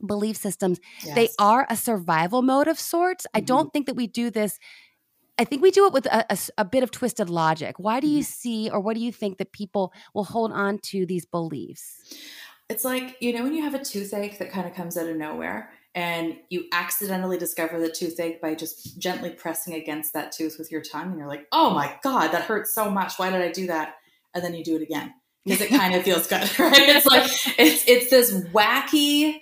belief 0.08 0.38
systems, 0.38 0.80
yes. 1.04 1.13
they 1.13 1.28
are 1.38 1.68
a 1.70 1.75
survival 1.75 2.42
mode 2.42 2.70
of 2.70 2.80
sorts. 2.80 3.25
Mm-hmm. 3.25 3.38
I 3.38 3.42
don't 3.42 3.74
think 3.74 3.88
that 3.88 3.98
we 3.98 4.08
do 4.08 4.32
this 4.32 4.58
I 5.40 5.44
think 5.44 5.63
we 5.63 5.72
do 5.72 5.88
it 5.88 5.94
with 5.94 6.06
a, 6.06 6.32
a, 6.32 6.38
a, 6.60 6.66
bit 6.66 6.84
of 6.84 6.92
twisted 6.92 7.28
logic. 7.28 7.80
Why 7.80 8.00
do 8.00 8.06
you 8.06 8.20
mm-hmm. 8.20 8.32
see, 8.32 8.70
or 8.70 8.80
what 8.80 8.96
do 8.96 9.01
you 9.01 9.12
think 9.12 9.40
that 9.40 9.51
people 9.51 9.92
will 10.13 10.25
hold 10.25 10.51
on 10.51 10.78
to 10.90 11.06
these 11.08 11.25
beliefs? 11.25 12.16
It's 12.70 12.86
like, 12.86 13.18
you 13.22 13.34
know, 13.34 13.42
when 13.42 13.56
you 13.56 13.63
have 13.63 13.74
a 13.74 13.84
toothache 13.84 14.38
that 14.38 14.51
kind 14.51 14.68
of 14.68 14.75
comes 14.75 14.98
out 14.98 15.08
of 15.08 15.16
nowhere 15.16 15.72
and 15.93 16.38
you 16.50 16.65
accidentally 16.71 17.38
discover 17.38 17.79
the 17.79 17.89
toothache 17.89 18.41
by 18.41 18.55
just 18.55 18.98
gently 19.00 19.29
pressing 19.29 19.74
against 19.74 20.13
that 20.13 20.31
tooth 20.31 20.55
with 20.57 20.71
your 20.71 20.81
tongue, 20.81 21.10
and 21.10 21.17
you're 21.17 21.27
like, 21.27 21.48
oh 21.51 21.71
my 21.71 21.98
God, 22.03 22.29
that 22.29 22.43
hurts 22.43 22.74
so 22.74 22.89
much. 22.89 23.17
Why 23.17 23.29
did 23.29 23.41
I 23.41 23.51
do 23.51 23.67
that? 23.67 23.95
And 24.33 24.43
then 24.43 24.53
you 24.53 24.63
do 24.63 24.77
it 24.77 24.81
again 24.81 25.13
because 25.45 25.62
it 25.62 25.69
kind 25.69 25.93
of 25.95 26.03
feels 26.05 26.27
good, 26.27 26.41
right? 26.60 26.74
It's 26.74 27.05
like, 27.05 27.29
it's, 27.60 27.88
it's 27.88 28.10
this 28.10 28.33
wacky, 28.53 29.39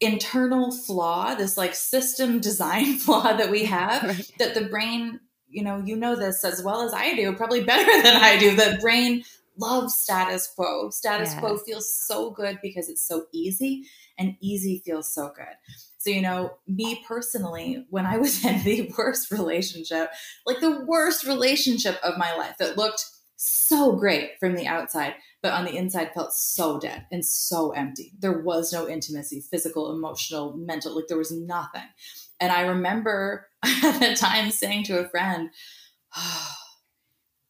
internal 0.00 0.70
flaw, 0.70 1.34
this 1.34 1.56
like 1.56 1.74
system 1.74 2.40
design 2.40 2.94
flaw 2.98 3.34
that 3.34 3.50
we 3.50 3.64
have 3.64 4.02
right. 4.02 4.32
that 4.38 4.54
the 4.54 4.66
brain 4.66 5.20
you 5.48 5.62
know, 5.62 5.82
you 5.84 5.96
know 5.96 6.16
this 6.16 6.44
as 6.44 6.62
well 6.62 6.82
as 6.82 6.92
I 6.92 7.14
do, 7.14 7.32
probably 7.32 7.64
better 7.64 8.02
than 8.02 8.16
I 8.16 8.36
do. 8.36 8.54
The 8.54 8.78
brain 8.80 9.24
loves 9.58 9.94
status 9.94 10.48
quo. 10.54 10.90
Status 10.90 11.32
yes. 11.32 11.40
quo 11.40 11.56
feels 11.56 11.92
so 11.92 12.30
good 12.30 12.58
because 12.62 12.88
it's 12.88 13.06
so 13.06 13.26
easy, 13.32 13.84
and 14.18 14.36
easy 14.40 14.82
feels 14.84 15.12
so 15.12 15.32
good. 15.36 15.54
So, 15.98 16.10
you 16.10 16.22
know, 16.22 16.52
me 16.68 17.04
personally, 17.06 17.84
when 17.90 18.06
I 18.06 18.18
was 18.18 18.44
in 18.44 18.62
the 18.62 18.92
worst 18.96 19.30
relationship, 19.30 20.10
like 20.46 20.60
the 20.60 20.84
worst 20.84 21.26
relationship 21.26 21.98
of 22.02 22.18
my 22.18 22.34
life 22.34 22.56
that 22.58 22.76
looked 22.76 23.04
so 23.36 23.92
great 23.92 24.38
from 24.40 24.54
the 24.54 24.66
outside, 24.66 25.14
but 25.42 25.52
on 25.52 25.64
the 25.64 25.76
inside 25.76 26.12
felt 26.14 26.32
so 26.32 26.78
dead 26.78 27.06
and 27.12 27.24
so 27.24 27.70
empty. 27.72 28.12
There 28.18 28.40
was 28.40 28.72
no 28.72 28.88
intimacy, 28.88 29.42
physical, 29.50 29.94
emotional, 29.94 30.56
mental, 30.56 30.94
like 30.94 31.08
there 31.08 31.18
was 31.18 31.32
nothing. 31.32 31.82
And 32.40 32.50
I 32.52 32.62
remember 32.62 33.48
at 33.62 34.00
the 34.00 34.16
time 34.16 34.50
saying 34.50 34.84
to 34.84 34.98
a 34.98 35.08
friend, 35.08 35.50
oh, 36.16 36.52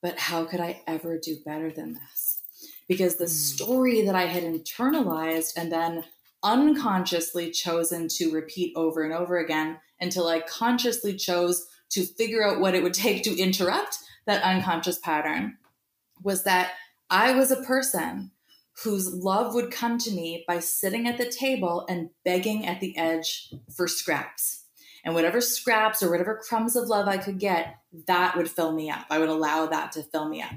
but 0.02 0.18
how 0.18 0.44
could 0.44 0.60
I 0.60 0.82
ever 0.86 1.18
do 1.18 1.36
better 1.44 1.70
than 1.70 1.94
this? 1.94 2.42
Because 2.88 3.16
the 3.16 3.24
mm. 3.24 3.28
story 3.28 4.02
that 4.02 4.14
I 4.14 4.26
had 4.26 4.42
internalized 4.42 5.52
and 5.56 5.72
then 5.72 6.04
unconsciously 6.42 7.50
chosen 7.50 8.08
to 8.08 8.30
repeat 8.30 8.72
over 8.76 9.02
and 9.02 9.12
over 9.12 9.38
again 9.38 9.78
until 10.00 10.28
I 10.28 10.40
consciously 10.40 11.16
chose 11.16 11.66
to 11.90 12.04
figure 12.04 12.46
out 12.46 12.60
what 12.60 12.74
it 12.74 12.82
would 12.82 12.94
take 13.06 13.22
to 13.24 13.36
interrupt 13.36 13.98
that 14.26 14.42
unconscious 14.42 14.98
pattern 14.98 15.58
was 16.22 16.44
that 16.44 16.72
I 17.10 17.32
was 17.32 17.50
a 17.50 17.62
person 17.62 18.32
whose 18.82 19.14
love 19.14 19.54
would 19.54 19.70
come 19.70 19.96
to 19.98 20.10
me 20.10 20.44
by 20.46 20.58
sitting 20.58 21.06
at 21.06 21.16
the 21.16 21.30
table 21.30 21.86
and 21.88 22.10
begging 22.24 22.66
at 22.66 22.80
the 22.80 22.96
edge 22.98 23.52
for 23.74 23.88
scraps. 23.88 24.64
And 25.06 25.14
whatever 25.14 25.40
scraps 25.40 26.02
or 26.02 26.10
whatever 26.10 26.42
crumbs 26.46 26.74
of 26.74 26.88
love 26.88 27.06
I 27.06 27.16
could 27.16 27.38
get, 27.38 27.76
that 28.08 28.36
would 28.36 28.50
fill 28.50 28.72
me 28.72 28.90
up. 28.90 29.06
I 29.08 29.20
would 29.20 29.28
allow 29.28 29.66
that 29.66 29.92
to 29.92 30.02
fill 30.02 30.28
me 30.28 30.42
up. 30.42 30.50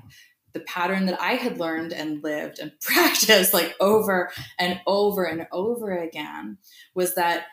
The 0.53 0.61
pattern 0.61 1.05
that 1.05 1.21
I 1.21 1.33
had 1.33 1.59
learned 1.59 1.93
and 1.93 2.23
lived 2.23 2.57
and 2.57 2.71
practiced 2.81 3.53
like 3.53 3.75
over 3.79 4.31
and 4.57 4.81
over 4.87 5.23
and 5.23 5.47
over 5.51 5.95
again 5.95 6.57
was 6.95 7.13
that 7.13 7.45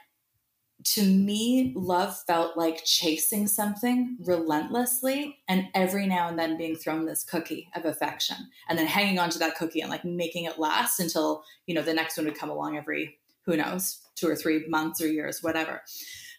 to 0.95 1.03
me, 1.03 1.75
love 1.77 2.17
felt 2.27 2.57
like 2.57 2.85
chasing 2.85 3.47
something 3.47 4.17
relentlessly 4.21 5.39
and 5.49 5.69
every 5.75 6.07
now 6.07 6.29
and 6.29 6.39
then 6.39 6.57
being 6.57 6.77
thrown 6.77 7.05
this 7.05 7.25
cookie 7.25 7.69
of 7.75 7.85
affection 7.85 8.37
and 8.69 8.79
then 8.79 8.87
hanging 8.87 9.19
on 9.19 9.29
to 9.31 9.39
that 9.39 9.57
cookie 9.57 9.81
and 9.81 9.91
like 9.91 10.05
making 10.05 10.45
it 10.45 10.59
last 10.59 11.01
until, 11.01 11.43
you 11.67 11.75
know, 11.75 11.83
the 11.83 11.93
next 11.93 12.17
one 12.17 12.25
would 12.25 12.39
come 12.39 12.51
along 12.51 12.77
every, 12.77 13.19
who 13.45 13.57
knows, 13.57 13.99
two 14.15 14.29
or 14.29 14.37
three 14.37 14.65
months 14.69 15.03
or 15.03 15.09
years, 15.09 15.43
whatever. 15.43 15.83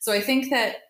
So 0.08 0.14
I 0.14 0.22
think 0.22 0.52
that, 0.52 0.84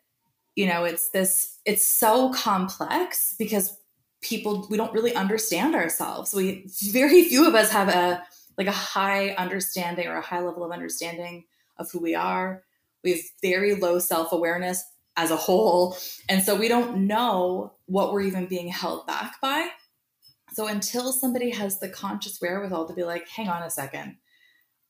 you 0.55 0.67
know, 0.67 0.83
it's 0.83 1.09
this, 1.09 1.57
it's 1.65 1.89
so 1.89 2.31
complex 2.33 3.33
because 3.39 3.75
people, 4.21 4.67
we 4.69 4.77
don't 4.77 4.93
really 4.93 5.15
understand 5.15 5.73
ourselves. 5.73 6.35
We, 6.35 6.67
very 6.91 7.23
few 7.23 7.47
of 7.47 7.55
us 7.55 7.71
have 7.71 7.89
a, 7.89 8.23
like 8.59 8.67
a 8.67 8.71
high 8.71 9.29
understanding 9.29 10.05
or 10.05 10.17
a 10.17 10.21
high 10.21 10.41
level 10.41 10.63
of 10.63 10.71
understanding 10.71 11.45
of 11.79 11.89
who 11.89 11.97
we 11.97 12.13
are. 12.13 12.61
We 13.03 13.13
have 13.13 13.21
very 13.41 13.73
low 13.73 13.97
self 13.97 14.33
awareness 14.33 14.83
as 15.15 15.31
a 15.31 15.35
whole. 15.35 15.97
And 16.29 16.43
so 16.43 16.55
we 16.55 16.67
don't 16.67 17.07
know 17.07 17.73
what 17.87 18.13
we're 18.13 18.21
even 18.21 18.45
being 18.45 18.67
held 18.67 19.07
back 19.07 19.41
by. 19.41 19.69
So 20.53 20.67
until 20.67 21.11
somebody 21.11 21.49
has 21.49 21.79
the 21.79 21.89
conscious 21.89 22.39
wherewithal 22.39 22.85
to 22.85 22.93
be 22.93 23.03
like, 23.03 23.27
hang 23.27 23.49
on 23.49 23.63
a 23.63 23.71
second, 23.71 24.17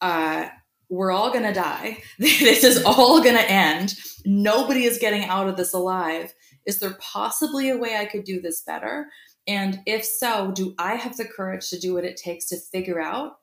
uh, 0.01 0.50
we're 0.89 1.12
all 1.12 1.32
going 1.32 1.44
to 1.44 1.53
die. 1.53 2.01
this 2.20 2.63
is 2.63 2.79
mm-hmm. 2.79 2.88
all 2.88 3.22
going 3.22 3.36
to 3.36 3.51
end. 3.51 3.96
Nobody 4.25 4.86
is 4.86 4.98
getting 4.98 5.25
out 5.25 5.48
of 5.48 5.58
this 5.58 5.74
alive. 5.74 6.34
Is 6.65 6.79
there 6.79 6.98
possibly 7.00 7.70
a 7.70 7.77
way 7.77 7.98
I 7.98 8.06
could 8.06 8.24
do 8.24 8.41
this 8.41 8.62
better? 8.62 9.08
And 9.48 9.79
if 9.86 10.03
so, 10.03 10.51
do 10.51 10.75
I 10.77 10.96
have 10.96 11.15
the 11.15 11.25
courage 11.25 11.70
to 11.70 11.79
do 11.79 11.94
what 11.94 12.03
it 12.03 12.17
takes 12.17 12.48
to 12.48 12.58
figure 12.58 13.01
out 13.01 13.38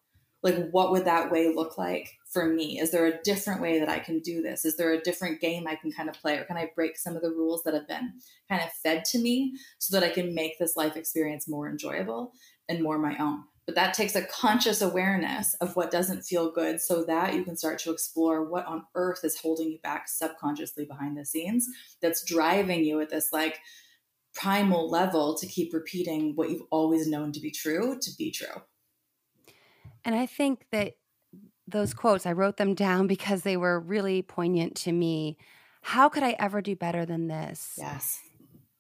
like 0.45 0.71
what 0.71 0.93
would 0.93 1.07
that 1.07 1.33
way 1.33 1.53
look 1.53 1.79
like 1.79 2.19
for 2.31 2.47
me? 2.47 2.79
Is 2.79 2.91
there 2.91 3.07
a 3.07 3.23
different 3.23 3.63
way 3.63 3.79
that 3.79 3.89
I 3.89 3.99
can 3.99 4.21
do 4.21 4.43
this? 4.43 4.67
Is 4.67 4.77
there 4.77 4.93
a 4.93 5.01
different 5.01 5.41
game 5.41 5.67
I 5.67 5.75
can 5.75 5.91
kind 5.91 6.11
of 6.11 6.17
play 6.17 6.37
or 6.37 6.45
can 6.45 6.59
I 6.59 6.71
break 6.75 6.99
some 6.99 7.17
of 7.17 7.23
the 7.23 7.31
rules 7.31 7.63
that 7.65 7.73
have 7.73 7.89
been 7.89 8.13
kind 8.51 8.63
of 8.63 8.71
fed 8.83 9.07
to 9.07 9.19
me 9.19 9.57
so 9.79 9.99
that 9.99 10.07
I 10.07 10.13
can 10.13 10.35
make 10.35 10.59
this 10.59 10.77
life 10.77 10.97
experience 10.97 11.49
more 11.49 11.71
enjoyable 11.71 12.33
and 12.69 12.83
more 12.83 12.99
my 12.99 13.17
own? 13.19 13.45
But 13.67 13.77
that 13.77 13.95
takes 13.95 14.15
a 14.15 14.25
conscious 14.25 14.83
awareness 14.83 15.55
of 15.55 15.75
what 15.75 15.91
doesn't 15.91 16.23
feel 16.23 16.51
good 16.51 16.81
so 16.81 17.05
that 17.05 17.35
you 17.35 17.45
can 17.45 17.57
start 17.57 17.79
to 17.81 17.93
explore 17.93 18.45
what 18.45 18.67
on 18.67 18.85
earth 18.95 19.25
is 19.25 19.39
holding 19.39 19.71
you 19.71 19.79
back 19.83 20.07
subconsciously 20.07 20.85
behind 20.85 21.17
the 21.17 21.25
scenes 21.25 21.67
that's 22.03 22.25
driving 22.25 22.85
you 22.85 23.01
at 23.01 23.09
this 23.09 23.31
like 23.33 23.59
primal 24.35 24.91
level 24.91 25.35
to 25.37 25.47
keep 25.47 25.73
repeating 25.73 26.35
what 26.35 26.51
you've 26.51 26.67
always 26.71 27.09
known 27.09 27.33
to 27.33 27.41
be 27.41 27.51
true 27.51 27.99
to 28.01 28.11
be 28.19 28.31
true. 28.31 28.63
And 30.05 30.15
I 30.15 30.27
think 30.27 30.67
that 30.71 30.95
those 31.67 31.95
quotes, 31.95 32.27
I 32.27 32.33
wrote 32.33 32.59
them 32.59 32.75
down 32.75 33.07
because 33.15 33.43
they 33.43 33.57
were 33.57 33.81
really 33.81 34.23
poignant 34.23 34.77
to 34.79 34.93
me. 34.93 35.39
How 35.83 36.09
could 36.09 36.23
I 36.23 36.37
ever 36.39 36.61
do 36.61 36.77
better 36.77 37.07
than 37.07 37.29
this? 37.29 37.75
Yes. 37.79 38.21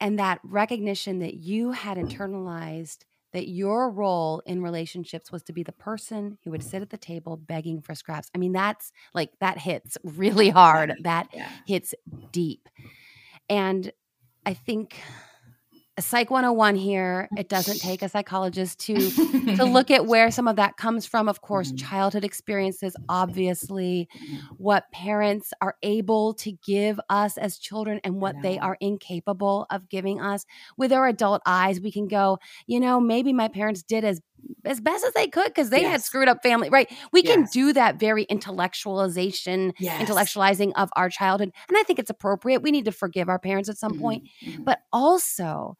And 0.00 0.18
that 0.18 0.40
recognition 0.42 1.20
that 1.20 1.34
you 1.34 1.72
had 1.72 1.96
internalized 1.96 3.04
that 3.34 3.48
your 3.48 3.90
role 3.90 4.40
in 4.46 4.62
relationships 4.62 5.32
was 5.32 5.42
to 5.42 5.52
be 5.52 5.64
the 5.64 5.72
person 5.72 6.38
who 6.44 6.52
would 6.52 6.62
sit 6.62 6.80
at 6.80 6.90
the 6.90 6.96
table 6.96 7.36
begging 7.36 7.82
for 7.82 7.92
scraps. 7.94 8.30
I 8.32 8.38
mean, 8.38 8.52
that's 8.52 8.92
like 9.12 9.32
that 9.40 9.58
hits 9.58 9.98
really 10.04 10.48
hard. 10.50 10.94
That 11.02 11.28
yeah. 11.34 11.50
hits 11.66 11.94
deep. 12.30 12.68
And 13.50 13.92
I 14.46 14.54
think 14.54 14.96
Psych 16.00 16.28
101 16.28 16.74
here. 16.74 17.28
It 17.36 17.48
doesn't 17.48 17.78
take 17.78 18.02
a 18.02 18.08
psychologist 18.08 18.80
to 18.80 18.94
to 19.56 19.64
look 19.64 19.92
at 19.92 20.06
where 20.06 20.30
some 20.32 20.48
of 20.48 20.56
that 20.56 20.76
comes 20.76 21.06
from. 21.06 21.28
Of 21.28 21.40
course, 21.40 21.68
mm-hmm. 21.68 21.86
childhood 21.86 22.24
experiences, 22.24 22.96
obviously, 23.08 24.08
what 24.56 24.90
parents 24.90 25.52
are 25.60 25.76
able 25.82 26.34
to 26.34 26.50
give 26.50 26.98
us 27.08 27.38
as 27.38 27.58
children 27.58 28.00
and 28.02 28.20
what 28.20 28.34
they 28.42 28.58
are 28.58 28.76
incapable 28.80 29.66
of 29.70 29.88
giving 29.88 30.20
us. 30.20 30.46
With 30.76 30.92
our 30.92 31.06
adult 31.06 31.42
eyes, 31.46 31.80
we 31.80 31.92
can 31.92 32.08
go, 32.08 32.38
you 32.66 32.80
know, 32.80 32.98
maybe 32.98 33.32
my 33.32 33.46
parents 33.46 33.82
did 33.84 34.04
as 34.04 34.20
as 34.64 34.80
best 34.80 35.04
as 35.04 35.12
they 35.12 35.28
could 35.28 35.46
because 35.46 35.70
they 35.70 35.82
yes. 35.82 35.90
had 35.90 36.02
screwed 36.02 36.28
up 36.28 36.42
family, 36.42 36.70
right? 36.70 36.90
We 37.12 37.22
yes. 37.22 37.34
can 37.34 37.44
do 37.52 37.72
that 37.72 38.00
very 38.00 38.26
intellectualization, 38.26 39.72
yes. 39.78 40.02
intellectualizing 40.02 40.72
of 40.76 40.90
our 40.96 41.08
childhood. 41.08 41.52
And 41.68 41.78
I 41.78 41.82
think 41.82 41.98
it's 41.98 42.10
appropriate. 42.10 42.62
We 42.62 42.70
need 42.70 42.84
to 42.86 42.92
forgive 42.92 43.28
our 43.28 43.38
parents 43.38 43.68
at 43.68 43.78
some 43.78 43.92
mm-hmm. 43.92 44.00
point. 44.00 44.24
Mm-hmm. 44.44 44.64
But 44.64 44.80
also, 44.92 45.76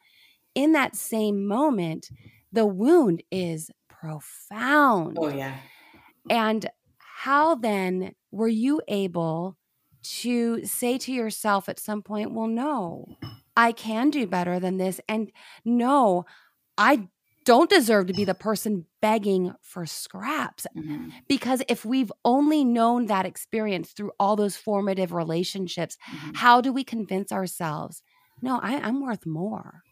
in 0.55 0.73
that 0.73 0.97
same 0.97 1.47
moment, 1.47 2.09
the 2.53 2.67
wound 2.67 3.23
is 3.31 3.71
profound. 3.89 5.17
Oh, 5.21 5.29
yeah. 5.29 5.57
And 6.31 6.69
how 6.99 7.55
then 7.55 8.15
were 8.31 8.49
you 8.49 8.81
able 8.89 9.57
to 10.03 10.65
say 10.65 10.99
to 10.99 11.13
yourself 11.13 11.69
at 11.69 11.81
some 11.81 12.03
point, 12.03 12.33
well, 12.33 12.47
no, 12.47 13.07
I 13.57 13.73
can 13.73 14.11
do 14.11 14.27
better 14.27 14.61
than 14.61 14.77
this. 14.77 15.01
And 15.09 15.33
no, 15.65 16.27
I 16.77 17.09
don't 17.45 17.71
deserve 17.71 18.07
to 18.07 18.13
be 18.13 18.25
the 18.25 18.35
person 18.35 18.87
begging 19.01 19.53
for 19.63 19.87
scraps. 19.87 20.67
Mm-hmm. 20.77 21.11
Because 21.29 21.63
if 21.69 21.85
we've 21.85 22.13
only 22.25 22.65
known 22.65 23.07
that 23.07 23.27
experience 23.27 23.93
through 23.93 24.13
all 24.19 24.37
those 24.37 24.57
formative 24.57 25.13
relationships, 25.13 25.97
mm-hmm. 26.11 26.35
how 26.35 26.61
do 26.61 26.73
we 26.73 26.85
convince 26.85 27.33
ourselves, 27.33 28.03
no, 28.43 28.59
I, 28.63 28.77
I'm 28.77 29.03
worth 29.03 29.27
more? 29.27 29.83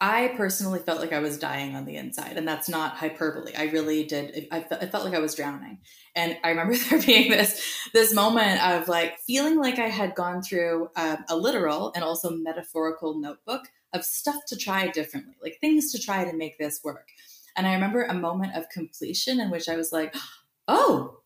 I 0.00 0.34
personally 0.36 0.80
felt 0.80 1.00
like 1.00 1.14
I 1.14 1.20
was 1.20 1.38
dying 1.38 1.74
on 1.74 1.86
the 1.86 1.96
inside, 1.96 2.36
and 2.36 2.46
that's 2.46 2.68
not 2.68 2.96
hyperbole. 2.96 3.54
I 3.56 3.64
really 3.64 4.04
did. 4.04 4.46
I, 4.52 4.58
I 4.70 4.86
felt 4.86 5.04
like 5.04 5.14
I 5.14 5.20
was 5.20 5.34
drowning, 5.34 5.78
and 6.14 6.36
I 6.44 6.50
remember 6.50 6.76
there 6.90 7.00
being 7.00 7.30
this 7.30 7.62
this 7.94 8.12
moment 8.12 8.62
of 8.62 8.88
like 8.88 9.18
feeling 9.20 9.56
like 9.58 9.78
I 9.78 9.88
had 9.88 10.14
gone 10.14 10.42
through 10.42 10.90
a, 10.96 11.18
a 11.30 11.36
literal 11.36 11.92
and 11.94 12.04
also 12.04 12.30
metaphorical 12.30 13.18
notebook 13.18 13.68
of 13.94 14.04
stuff 14.04 14.44
to 14.48 14.56
try 14.56 14.88
differently, 14.88 15.34
like 15.42 15.58
things 15.60 15.90
to 15.92 15.98
try 15.98 16.24
to 16.24 16.36
make 16.36 16.58
this 16.58 16.80
work. 16.84 17.08
And 17.56 17.66
I 17.66 17.72
remember 17.72 18.04
a 18.04 18.14
moment 18.14 18.54
of 18.54 18.68
completion 18.68 19.40
in 19.40 19.50
which 19.50 19.68
I 19.68 19.76
was 19.76 19.92
like, 19.92 20.14
oh, 20.68 21.20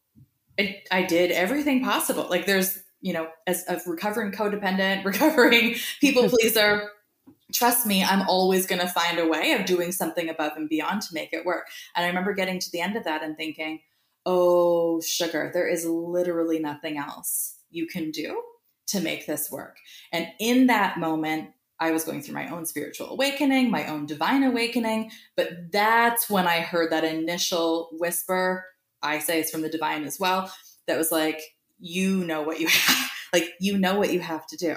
it, 0.56 0.86
I 0.90 1.02
did 1.02 1.32
everything 1.32 1.82
possible. 1.82 2.26
Like 2.30 2.46
there's, 2.46 2.78
you 3.00 3.12
know, 3.12 3.28
as 3.46 3.64
a 3.68 3.80
recovering 3.86 4.32
codependent, 4.32 5.04
recovering 5.04 5.74
people 6.00 6.28
pleaser, 6.28 6.90
trust 7.52 7.86
me, 7.86 8.02
I'm 8.04 8.28
always 8.28 8.66
going 8.66 8.80
to 8.80 8.88
find 8.88 9.18
a 9.18 9.28
way 9.28 9.52
of 9.52 9.66
doing 9.66 9.92
something 9.92 10.28
above 10.28 10.52
and 10.56 10.68
beyond 10.68 11.02
to 11.02 11.14
make 11.14 11.32
it 11.32 11.44
work. 11.44 11.68
And 11.94 12.04
I 12.04 12.08
remember 12.08 12.32
getting 12.32 12.58
to 12.58 12.70
the 12.70 12.80
end 12.80 12.96
of 12.96 13.04
that 13.04 13.22
and 13.22 13.36
thinking, 13.36 13.80
oh, 14.26 15.00
sugar, 15.00 15.50
there 15.52 15.68
is 15.68 15.86
literally 15.86 16.58
nothing 16.58 16.98
else 16.98 17.56
you 17.70 17.86
can 17.86 18.10
do 18.10 18.42
to 18.88 19.00
make 19.00 19.26
this 19.26 19.50
work. 19.50 19.76
And 20.12 20.28
in 20.38 20.66
that 20.66 20.98
moment, 20.98 21.50
I 21.78 21.92
was 21.92 22.04
going 22.04 22.20
through 22.20 22.34
my 22.34 22.48
own 22.48 22.66
spiritual 22.66 23.10
awakening, 23.10 23.70
my 23.70 23.86
own 23.86 24.04
divine 24.04 24.42
awakening. 24.42 25.10
But 25.36 25.72
that's 25.72 26.28
when 26.28 26.46
I 26.46 26.60
heard 26.60 26.92
that 26.92 27.04
initial 27.04 27.88
whisper. 27.92 28.64
I 29.02 29.18
say 29.18 29.40
it's 29.40 29.50
from 29.50 29.62
the 29.62 29.70
divine 29.70 30.04
as 30.04 30.20
well. 30.20 30.52
That 30.86 30.98
was 30.98 31.10
like, 31.10 31.40
you 31.78 32.24
know 32.24 32.42
what 32.42 32.60
you 32.60 32.68
have, 32.70 33.10
like, 33.32 33.50
you 33.60 33.78
know 33.78 33.98
what 33.98 34.12
you 34.12 34.20
have 34.20 34.46
to 34.48 34.56
do. 34.56 34.76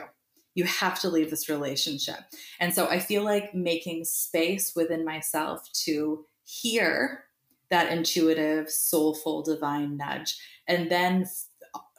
You 0.56 0.66
have 0.66 1.00
to 1.02 1.10
leave 1.10 1.30
this 1.30 1.50
relationship. 1.50 2.20
And 2.60 2.74
so 2.74 2.88
I 2.88 3.00
feel 3.00 3.24
like 3.24 3.54
making 3.54 4.06
space 4.06 4.74
within 4.76 5.04
myself 5.04 5.72
to 5.86 6.26
hear 6.44 7.26
that 7.70 7.92
intuitive, 7.92 8.70
soulful, 8.70 9.42
divine 9.42 9.98
nudge, 9.98 10.38
and 10.68 10.92
then 10.92 11.26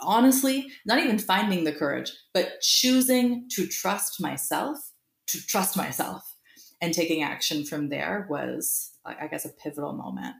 honestly, 0.01 0.71
not 0.87 1.01
even 1.01 1.19
finding 1.19 1.65
the 1.65 1.73
courage, 1.73 2.13
but 2.33 2.61
choosing 2.61 3.49
to 3.51 3.67
trust 3.67 4.21
myself 4.21 4.93
to 5.27 5.47
trust 5.47 5.77
myself 5.77 6.37
and 6.81 6.93
taking 6.93 7.23
action 7.23 7.65
from 7.65 7.89
there 7.89 8.27
was 8.29 8.93
i 9.05 9.27
guess 9.27 9.45
a 9.45 9.49
pivotal 9.51 9.93
moment 9.93 10.35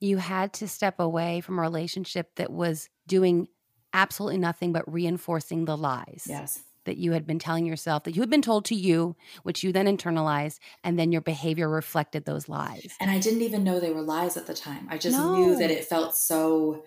you 0.00 0.16
had 0.18 0.52
to 0.52 0.68
step 0.68 1.00
away 1.00 1.40
from 1.40 1.58
a 1.58 1.62
relationship 1.62 2.30
that 2.36 2.52
was 2.52 2.88
doing 3.06 3.48
absolutely 3.92 4.38
nothing 4.38 4.72
but 4.72 4.90
reinforcing 4.90 5.64
the 5.64 5.76
lies 5.76 6.26
yes 6.28 6.62
that 6.84 6.96
you 6.96 7.12
had 7.12 7.26
been 7.26 7.38
telling 7.38 7.66
yourself 7.66 8.04
that 8.04 8.16
you 8.16 8.22
had 8.22 8.30
been 8.30 8.42
told 8.42 8.64
to 8.64 8.74
you 8.74 9.14
which 9.42 9.62
you 9.62 9.72
then 9.72 9.86
internalized 9.86 10.58
and 10.82 10.98
then 10.98 11.12
your 11.12 11.20
behavior 11.20 11.68
reflected 11.68 12.24
those 12.24 12.48
lies 12.48 12.94
and 13.00 13.10
i 13.10 13.18
didn't 13.18 13.42
even 13.42 13.64
know 13.64 13.78
they 13.80 13.92
were 13.92 14.02
lies 14.02 14.36
at 14.36 14.46
the 14.46 14.54
time 14.54 14.86
i 14.90 14.96
just 14.96 15.18
no. 15.18 15.34
knew 15.34 15.56
that 15.58 15.70
it 15.70 15.84
felt 15.84 16.16
so 16.16 16.84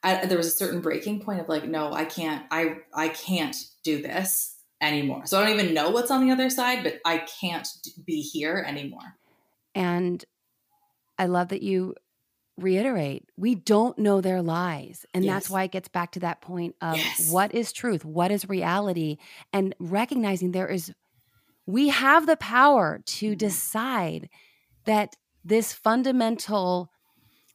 I, 0.00 0.26
there 0.26 0.38
was 0.38 0.46
a 0.46 0.52
certain 0.52 0.80
breaking 0.80 1.22
point 1.22 1.40
of 1.40 1.48
like 1.48 1.64
no 1.66 1.92
i 1.92 2.04
can't 2.04 2.44
i 2.50 2.76
i 2.94 3.08
can't 3.08 3.56
do 3.82 4.00
this 4.00 4.58
anymore. 4.80 5.26
So 5.26 5.38
I 5.40 5.44
don't 5.44 5.58
even 5.58 5.74
know 5.74 5.90
what's 5.90 6.10
on 6.10 6.24
the 6.24 6.32
other 6.32 6.50
side, 6.50 6.82
but 6.82 7.00
I 7.04 7.18
can't 7.18 7.66
be 8.06 8.20
here 8.20 8.64
anymore. 8.66 9.16
And 9.74 10.24
I 11.18 11.26
love 11.26 11.48
that 11.48 11.62
you 11.62 11.94
reiterate 12.58 13.24
we 13.36 13.54
don't 13.54 13.98
know 13.98 14.20
their 14.20 14.42
lies. 14.42 15.06
And 15.14 15.24
yes. 15.24 15.34
that's 15.34 15.50
why 15.50 15.64
it 15.64 15.72
gets 15.72 15.88
back 15.88 16.12
to 16.12 16.20
that 16.20 16.40
point 16.40 16.74
of 16.80 16.96
yes. 16.96 17.30
what 17.30 17.54
is 17.54 17.72
truth? 17.72 18.04
What 18.04 18.30
is 18.30 18.48
reality? 18.48 19.18
And 19.52 19.74
recognizing 19.78 20.52
there 20.52 20.68
is, 20.68 20.92
we 21.66 21.88
have 21.88 22.26
the 22.26 22.36
power 22.36 23.00
to 23.04 23.30
mm-hmm. 23.30 23.36
decide 23.36 24.28
that 24.84 25.16
this 25.44 25.72
fundamental 25.72 26.90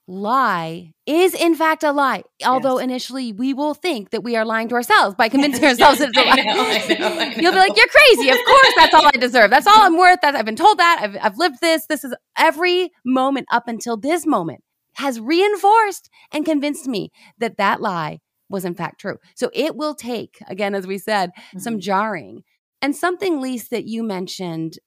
lie 0.05 0.93
is 1.05 1.33
in 1.33 1.55
fact 1.55 1.83
a 1.83 1.91
lie. 1.91 2.23
Although 2.45 2.77
yes. 2.77 2.83
initially 2.83 3.31
we 3.31 3.53
will 3.53 3.73
think 3.73 4.09
that 4.09 4.23
we 4.23 4.35
are 4.35 4.45
lying 4.45 4.67
to 4.69 4.75
ourselves 4.75 5.15
by 5.15 5.29
convincing 5.29 5.63
ourselves 5.63 6.01
it's 6.01 6.17
a 6.17 6.21
lie. 6.21 6.35
Know, 6.35 6.53
know, 6.53 7.15
know. 7.15 7.31
You'll 7.37 7.53
be 7.53 7.57
like, 7.57 7.77
"You're 7.77 7.87
crazy! 7.87 8.29
Of 8.29 8.37
course, 8.45 8.73
that's 8.75 8.93
all 8.93 9.05
I 9.05 9.11
deserve. 9.11 9.49
That's 9.49 9.67
all 9.67 9.81
I'm 9.81 9.97
worth. 9.97 10.19
That 10.21 10.35
I've 10.35 10.45
been 10.45 10.55
told 10.55 10.79
that. 10.79 10.99
I've, 11.01 11.17
I've 11.21 11.37
lived 11.37 11.61
this. 11.61 11.85
This 11.85 12.03
is 12.03 12.13
every 12.37 12.91
moment 13.05 13.47
up 13.51 13.67
until 13.67 13.95
this 13.95 14.25
moment 14.25 14.62
has 14.95 15.19
reinforced 15.19 16.09
and 16.31 16.45
convinced 16.45 16.87
me 16.87 17.11
that 17.37 17.57
that 17.57 17.81
lie 17.81 18.19
was 18.49 18.65
in 18.65 18.75
fact 18.75 19.01
true. 19.01 19.17
So 19.35 19.49
it 19.53 19.75
will 19.75 19.95
take, 19.95 20.37
again, 20.47 20.75
as 20.75 20.85
we 20.85 20.97
said, 20.97 21.31
mm-hmm. 21.31 21.59
some 21.59 21.79
jarring 21.79 22.43
and 22.81 22.95
something, 22.95 23.39
Leisse, 23.41 23.69
that 23.69 23.85
you 23.85 24.03
mentioned 24.03 24.77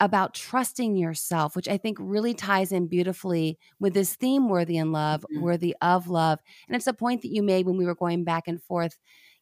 about 0.00 0.32
trusting 0.34 0.96
yourself, 0.96 1.54
which 1.54 1.68
I 1.68 1.76
think 1.76 1.98
really 2.00 2.32
ties 2.32 2.72
in 2.72 2.86
beautifully 2.86 3.58
with 3.78 3.92
this 3.92 4.14
theme 4.14 4.48
worthy 4.48 4.78
in 4.78 4.92
love, 4.92 5.20
mm-hmm. 5.22 5.42
worthy 5.42 5.76
of 5.82 6.08
love. 6.08 6.38
And 6.66 6.74
it's 6.74 6.86
a 6.86 6.94
point 6.94 7.22
that 7.22 7.32
you 7.32 7.42
made 7.42 7.66
when 7.66 7.76
we 7.76 7.84
were 7.84 7.94
going 7.94 8.24
back 8.24 8.44
and 8.48 8.62
forth 8.62 8.98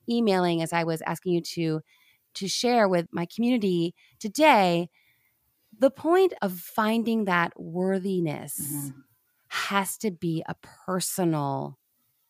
emailing 0.09 0.63
as 0.63 0.73
I 0.73 0.85
was 0.85 1.03
asking 1.03 1.35
you 1.35 1.41
to 1.43 1.81
to 2.35 2.49
share 2.49 2.89
with 2.89 3.07
my 3.13 3.27
community 3.35 3.95
today. 4.19 4.91
The 5.79 5.91
point 5.91 6.35
of 6.43 6.59
finding 6.59 7.25
that 7.27 7.53
worthiness 7.57 8.61
mm-hmm. 8.61 8.99
Has 9.49 9.97
to 9.99 10.11
be 10.11 10.45
a 10.47 10.55
personal 10.87 11.79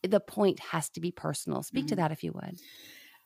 the 0.02 0.20
point 0.20 0.61
has 0.61 0.88
to 0.90 1.00
be 1.00 1.11
personal. 1.11 1.62
Speak 1.62 1.83
mm-hmm. 1.83 1.88
to 1.88 1.96
that 1.96 2.12
if 2.12 2.22
you 2.22 2.33
would. 2.33 2.61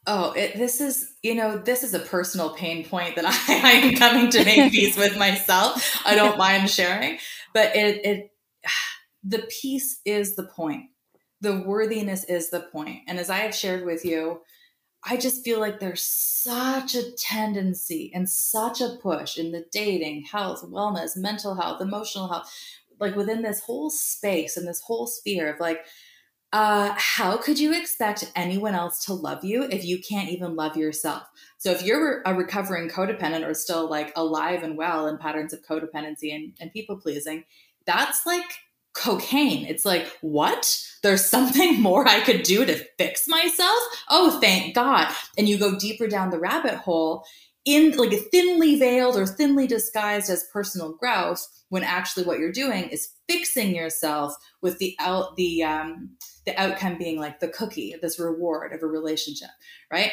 Oh, 0.07 0.33
it, 0.33 0.57
this 0.57 0.81
is, 0.81 1.14
you 1.22 1.35
know, 1.35 1.59
this 1.59 1.85
is 1.85 1.94
a 1.94 2.00
personal 2.00 2.50
pain 2.50 2.85
point 2.85 3.14
that 3.16 3.24
I, 3.24 3.33
I 3.48 3.72
am 3.72 3.94
coming 3.94 4.31
to 4.31 4.44
make 4.44 4.72
peace 4.72 4.96
with 4.96 5.16
myself. 5.16 6.02
I 6.05 6.14
don't 6.14 6.38
mind 6.38 6.68
sharing, 6.68 7.18
but 7.55 7.76
it, 7.76 8.05
it, 8.05 8.31
the 9.24 9.46
peace 9.61 10.00
is 10.05 10.35
the 10.35 10.44
point. 10.44 10.87
The 11.40 11.62
worthiness 11.62 12.24
is 12.24 12.50
the 12.50 12.61
point. 12.61 13.00
And 13.07 13.18
as 13.18 13.31
I 13.31 13.38
have 13.38 13.55
shared 13.55 13.85
with 13.85 14.05
you, 14.05 14.40
I 15.05 15.16
just 15.16 15.44
feel 15.44 15.59
like 15.59 15.81
there's 15.81 16.05
such 16.05 16.94
a 16.94 17.11
tendency 17.12 18.12
and 18.14 18.28
such 18.28 18.81
a 18.81 18.96
push 19.02 19.37
in 19.37 19.50
the 19.50 19.64
dating, 19.72 20.24
health, 20.31 20.62
wellness, 20.62 21.16
mental 21.16 21.57
health, 21.57 21.81
emotional 21.81 22.28
health, 22.28 22.52
like 23.03 23.17
within 23.17 23.43
this 23.43 23.61
whole 23.61 23.91
space 23.91 24.57
and 24.57 24.67
this 24.67 24.81
whole 24.81 25.07
sphere 25.07 25.53
of 25.53 25.61
like, 25.61 25.85
uh, 26.53 26.95
how 26.97 27.37
could 27.37 27.59
you 27.59 27.75
expect 27.75 28.31
anyone 28.37 28.75
else 28.75 29.05
to 29.07 29.12
love 29.12 29.45
you 29.45 29.65
if 29.65 29.85
you 29.85 29.99
can't 29.99 30.29
even 30.29 30.55
love 30.55 30.77
yourself? 30.77 31.25
So 31.59 31.73
if 31.73 31.83
you're 31.83 32.23
a 32.25 32.35
recovering 32.35 32.88
codependent 32.88 33.47
or 33.47 33.55
still 33.55 33.91
like 33.91 34.12
alive 34.17 34.62
and 34.62 34.77
well 34.77 35.09
in 35.09 35.19
patterns 35.19 35.53
of 35.53 35.62
codependency 35.62 36.35
and, 36.35 36.53
and 36.61 36.73
people 36.73 36.97
pleasing, 36.97 37.45
that's 37.87 38.25
like 38.25 38.55
cocaine. 38.95 39.67
It's 39.67 39.85
like, 39.85 40.07
what? 40.21 40.81
There's 41.03 41.25
something 41.29 41.81
more 41.81 42.07
I 42.07 42.21
could 42.21 42.45
do 42.45 42.65
to 42.65 42.87
fix 42.99 43.27
myself? 43.27 43.81
Oh, 44.09 44.38
thank 44.41 44.75
God. 44.77 45.12
And 45.37 45.49
you 45.49 45.59
go 45.59 45.77
deeper 45.77 46.07
down 46.07 46.31
the 46.31 46.38
rabbit 46.38 46.75
hole 46.75 47.25
in 47.64 47.96
like 47.96 48.12
a 48.12 48.16
thinly 48.16 48.79
veiled 48.79 49.16
or 49.16 49.27
thinly 49.27 49.66
disguised 49.66 50.31
as 50.31 50.46
personal 50.53 50.94
growth 50.94 51.46
when 51.68 51.85
actually 51.85 52.25
what 52.25 52.38
you're 52.38 52.53
doing 52.53 52.85
is 52.85 53.11
fixing 53.29 53.75
yourself 53.75 54.35
with 54.62 54.79
the 54.79 54.96
out 54.98 55.37
the 55.37 55.62
um 55.62 56.11
the 56.44 56.61
outcome 56.61 56.98
being 56.98 57.18
like 57.18 57.40
the 57.40 57.48
cookie 57.48 57.94
this 58.03 58.18
reward 58.18 58.72
of 58.72 58.83
a 58.83 58.87
relationship 58.87 59.51
right 59.92 60.11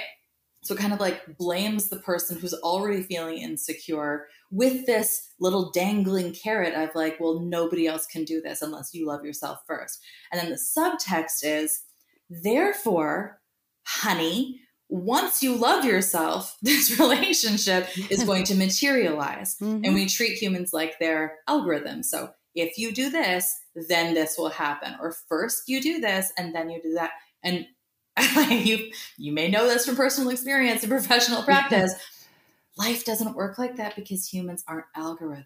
So 0.62 0.74
it 0.74 0.80
kind 0.80 0.94
of 0.94 1.00
like 1.00 1.38
blames 1.38 1.90
the 1.90 2.00
person 2.00 2.38
who's 2.38 2.54
already 2.54 3.02
feeling 3.02 3.38
insecure 3.38 4.28
with 4.52 4.86
this 4.86 5.34
little 5.40 5.72
dangling 5.72 6.34
carrot 6.34 6.74
of 6.74 6.94
like, 6.96 7.18
well, 7.20 7.40
nobody 7.40 7.88
else 7.88 8.06
can 8.06 8.26
do 8.26 8.42
this 8.42 8.62
unless 8.62 8.94
you 8.94 9.08
love 9.08 9.24
yourself 9.24 9.60
first. 9.66 10.00
And 10.32 10.42
then 10.42 10.50
the 10.50 10.58
subtext 10.58 11.44
is, 11.44 11.82
therefore, 12.30 13.40
honey, 13.86 14.60
once 14.90 15.44
you 15.44 15.56
love 15.56 15.86
yourself, 15.86 16.58
this 16.62 17.00
relationship 17.00 17.88
is 18.12 18.24
going 18.24 18.44
to 18.46 18.56
materialize. 18.56 19.58
Mm-hmm. 19.70 19.84
And 19.84 19.94
we 19.94 20.06
treat 20.06 20.38
humans 20.38 20.74
like 20.74 20.98
they're 21.00 21.38
algorithms. 21.48 22.06
So 22.06 22.32
if 22.56 22.78
you 22.78 22.94
do 22.94 23.10
this, 23.10 23.60
then 23.76 24.14
this 24.14 24.36
will 24.38 24.50
happen. 24.50 24.96
Or 25.02 25.12
first 25.12 25.64
you 25.68 25.82
do 25.82 26.00
this 26.00 26.32
and 26.38 26.56
then 26.56 26.70
you 26.70 26.82
do 26.82 26.94
that. 26.94 27.12
And 27.44 27.68
you 28.50 28.92
you 29.18 29.34
may 29.34 29.50
know 29.50 29.68
this 29.68 29.86
from 29.86 29.96
personal 29.96 30.30
experience 30.30 30.82
and 30.82 30.90
professional 30.90 31.44
practice. 31.44 31.94
Life 32.78 33.06
doesn't 33.06 33.36
work 33.36 33.58
like 33.58 33.76
that 33.78 33.96
because 33.96 34.26
humans 34.26 34.64
aren't 34.68 34.86
algorithms. 34.96 35.46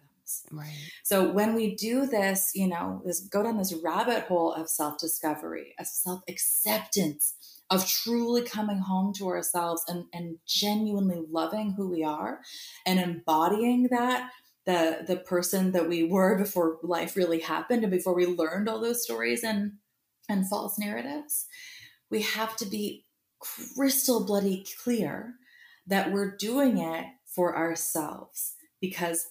Right. 0.50 0.72
So 1.02 1.30
when 1.30 1.54
we 1.54 1.74
do 1.74 2.06
this, 2.06 2.52
you 2.54 2.68
know, 2.68 3.02
this 3.04 3.20
go 3.20 3.42
down 3.42 3.58
this 3.58 3.74
rabbit 3.82 4.24
hole 4.24 4.52
of 4.52 4.68
self-discovery, 4.68 5.74
of 5.78 5.86
self-acceptance, 5.86 7.34
of 7.70 7.88
truly 7.88 8.42
coming 8.42 8.78
home 8.78 9.12
to 9.14 9.26
ourselves 9.26 9.82
and, 9.88 10.04
and 10.12 10.36
genuinely 10.46 11.22
loving 11.30 11.72
who 11.72 11.88
we 11.90 12.04
are 12.04 12.40
and 12.86 12.98
embodying 13.00 13.88
that 13.90 14.30
the 14.66 15.04
the 15.06 15.16
person 15.16 15.72
that 15.72 15.88
we 15.88 16.04
were 16.04 16.38
before 16.38 16.78
life 16.82 17.16
really 17.16 17.40
happened 17.40 17.82
and 17.82 17.90
before 17.90 18.14
we 18.14 18.26
learned 18.26 18.68
all 18.68 18.80
those 18.80 19.02
stories 19.02 19.42
and 19.42 19.72
and 20.28 20.48
false 20.48 20.78
narratives 20.78 21.46
we 22.10 22.22
have 22.22 22.56
to 22.56 22.64
be 22.64 23.04
crystal 23.40 24.24
bloody 24.24 24.64
clear 24.82 25.34
that 25.86 26.12
we're 26.12 26.34
doing 26.36 26.78
it 26.78 27.04
for 27.26 27.56
ourselves 27.56 28.54
because 28.80 29.26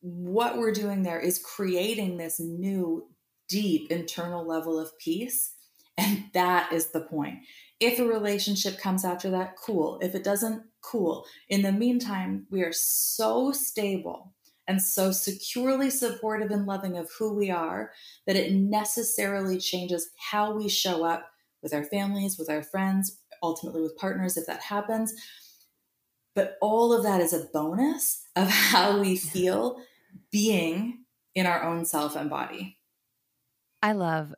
what 0.00 0.56
we're 0.56 0.72
doing 0.72 1.02
there 1.02 1.20
is 1.20 1.38
creating 1.38 2.16
this 2.16 2.40
new 2.40 3.06
deep 3.48 3.90
internal 3.90 4.46
level 4.46 4.78
of 4.78 4.98
peace. 4.98 5.54
And 5.98 6.24
that 6.32 6.72
is 6.72 6.90
the 6.90 7.02
point 7.02 7.40
if 7.82 7.98
a 7.98 8.04
relationship 8.04 8.78
comes 8.78 9.04
after 9.04 9.30
that 9.30 9.56
cool 9.56 9.98
if 10.00 10.14
it 10.14 10.24
doesn't 10.24 10.62
cool 10.80 11.24
in 11.48 11.62
the 11.62 11.72
meantime 11.72 12.46
we 12.50 12.62
are 12.62 12.72
so 12.72 13.52
stable 13.52 14.32
and 14.68 14.80
so 14.80 15.10
securely 15.10 15.90
supportive 15.90 16.50
and 16.50 16.66
loving 16.66 16.96
of 16.96 17.10
who 17.18 17.34
we 17.34 17.50
are 17.50 17.92
that 18.26 18.36
it 18.36 18.52
necessarily 18.52 19.58
changes 19.58 20.10
how 20.30 20.54
we 20.54 20.68
show 20.68 21.04
up 21.04 21.30
with 21.62 21.72
our 21.74 21.84
families, 21.84 22.38
with 22.38 22.50
our 22.50 22.62
friends, 22.62 23.18
ultimately 23.42 23.82
with 23.82 23.96
partners 23.96 24.36
if 24.36 24.46
that 24.46 24.62
happens. 24.62 25.12
But 26.34 26.56
all 26.60 26.92
of 26.92 27.02
that 27.02 27.20
is 27.20 27.32
a 27.32 27.46
bonus 27.52 28.26
of 28.36 28.48
how 28.48 29.00
we 29.00 29.16
feel 29.16 29.78
being 30.30 31.04
in 31.34 31.46
our 31.46 31.62
own 31.62 31.84
self 31.84 32.16
and 32.16 32.30
body. 32.30 32.78
I 33.82 33.92
love 33.92 34.34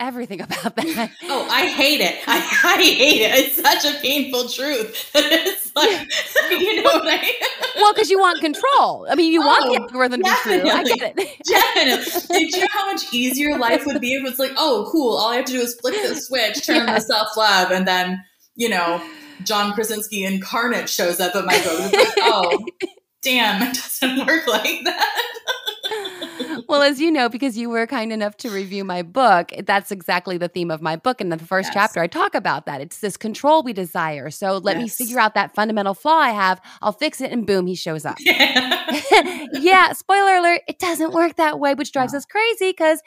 everything 0.00 0.40
about 0.40 0.76
that. 0.76 1.10
oh, 1.24 1.48
I 1.50 1.66
hate 1.66 2.00
it. 2.00 2.16
I, 2.26 2.36
I 2.36 2.82
hate 2.82 3.22
it. 3.22 3.32
It's 3.34 3.60
such 3.60 3.84
a 3.84 3.98
painful 4.00 4.48
truth. 4.48 5.10
it's 5.14 5.74
like, 5.74 6.08
you 6.50 6.82
know 6.82 6.90
what 6.90 7.08
I 7.08 7.20
mean? 7.22 7.34
Well, 7.76 7.92
because 7.92 8.10
you 8.10 8.18
want 8.18 8.40
control. 8.40 9.06
I 9.10 9.14
mean, 9.14 9.32
you 9.32 9.42
oh, 9.42 9.46
want 9.46 9.64
the 9.64 9.80
oh, 9.80 9.82
algorithm 9.82 10.22
to 10.22 10.30
be 10.30 10.36
true. 10.42 10.70
I 10.70 10.84
get 10.84 11.14
it. 11.16 11.38
definitely. 11.44 12.38
Did 12.38 12.52
you 12.52 12.60
know 12.60 12.66
how 12.70 12.92
much 12.92 13.12
easier 13.12 13.58
life 13.58 13.86
would 13.86 14.00
be 14.00 14.14
if 14.14 14.26
it's 14.28 14.38
like, 14.38 14.52
oh, 14.56 14.88
cool. 14.90 15.16
All 15.16 15.30
I 15.30 15.36
have 15.36 15.44
to 15.46 15.52
do 15.52 15.60
is 15.60 15.78
flick 15.80 15.94
the 16.06 16.14
switch, 16.14 16.64
turn 16.66 16.86
yeah. 16.86 16.94
the 16.94 17.00
self 17.00 17.36
love, 17.36 17.70
and 17.70 17.86
then, 17.86 18.22
you 18.54 18.68
know, 18.68 19.02
John 19.44 19.72
Krasinski 19.72 20.24
incarnate 20.24 20.88
shows 20.88 21.20
up 21.20 21.34
at 21.34 21.44
my 21.44 21.56
boat. 21.58 21.92
Like, 21.92 22.14
oh, 22.18 22.64
damn, 23.22 23.62
it 23.62 23.74
doesn't 23.74 24.26
work 24.26 24.46
like 24.46 24.84
that 24.84 25.27
well, 26.68 26.82
as 26.82 27.00
you 27.00 27.10
know, 27.10 27.28
because 27.28 27.56
you 27.56 27.70
were 27.70 27.86
kind 27.86 28.12
enough 28.12 28.36
to 28.38 28.50
review 28.50 28.84
my 28.84 29.02
book, 29.02 29.50
that's 29.64 29.90
exactly 29.90 30.36
the 30.36 30.48
theme 30.48 30.70
of 30.70 30.82
my 30.82 30.96
book. 30.96 31.20
In 31.20 31.30
the 31.30 31.38
first 31.38 31.68
yes. 31.68 31.74
chapter, 31.74 32.00
I 32.00 32.06
talk 32.06 32.34
about 32.34 32.66
that. 32.66 32.80
It's 32.80 32.98
this 32.98 33.16
control 33.16 33.62
we 33.62 33.72
desire. 33.72 34.30
So 34.30 34.58
let 34.58 34.76
yes. 34.76 34.82
me 34.82 35.06
figure 35.06 35.18
out 35.18 35.34
that 35.34 35.54
fundamental 35.54 35.94
flaw 35.94 36.18
I 36.18 36.30
have. 36.30 36.60
I'll 36.82 36.92
fix 36.92 37.20
it, 37.20 37.32
and 37.32 37.46
boom, 37.46 37.66
he 37.66 37.74
shows 37.74 38.04
up. 38.04 38.18
Yeah, 38.28 39.46
yeah 39.54 39.92
spoiler 39.92 40.36
alert, 40.36 40.60
it 40.68 40.78
doesn't 40.78 41.12
work 41.12 41.36
that 41.36 41.58
way, 41.58 41.74
which 41.74 41.92
drives 41.92 42.12
no. 42.12 42.18
us 42.18 42.26
crazy 42.26 42.70
because 42.70 43.02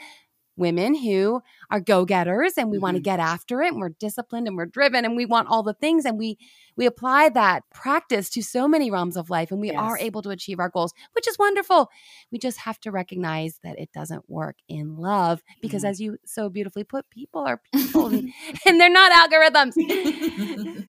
women 0.57 0.95
who 0.95 1.41
are 1.69 1.79
go-getters 1.79 2.53
and 2.57 2.69
we 2.69 2.77
mm-hmm. 2.77 2.83
want 2.83 2.97
to 2.97 3.01
get 3.01 3.19
after 3.19 3.61
it 3.61 3.71
and 3.71 3.79
we're 3.79 3.89
disciplined 3.89 4.47
and 4.47 4.57
we're 4.57 4.65
driven 4.65 5.05
and 5.05 5.15
we 5.15 5.25
want 5.25 5.47
all 5.47 5.63
the 5.63 5.73
things 5.73 6.05
and 6.05 6.17
we 6.17 6.37
we 6.75 6.85
apply 6.85 7.29
that 7.29 7.63
practice 7.73 8.29
to 8.29 8.41
so 8.41 8.67
many 8.67 8.91
realms 8.91 9.17
of 9.17 9.29
life 9.29 9.51
and 9.51 9.61
we 9.61 9.67
yes. 9.67 9.77
are 9.77 9.97
able 9.97 10.21
to 10.21 10.29
achieve 10.29 10.59
our 10.59 10.69
goals 10.69 10.93
which 11.13 11.27
is 11.27 11.39
wonderful 11.39 11.89
we 12.31 12.37
just 12.37 12.59
have 12.59 12.79
to 12.79 12.91
recognize 12.91 13.59
that 13.63 13.79
it 13.79 13.91
doesn't 13.93 14.29
work 14.29 14.57
in 14.67 14.97
love 14.97 15.41
because 15.61 15.83
mm-hmm. 15.83 15.91
as 15.91 16.01
you 16.01 16.17
so 16.25 16.49
beautifully 16.49 16.83
put 16.83 17.09
people 17.09 17.41
are 17.41 17.61
people 17.73 18.07
and, 18.07 18.31
and 18.65 18.79
they're 18.79 18.89
not 18.89 19.11
algorithms 19.11 19.75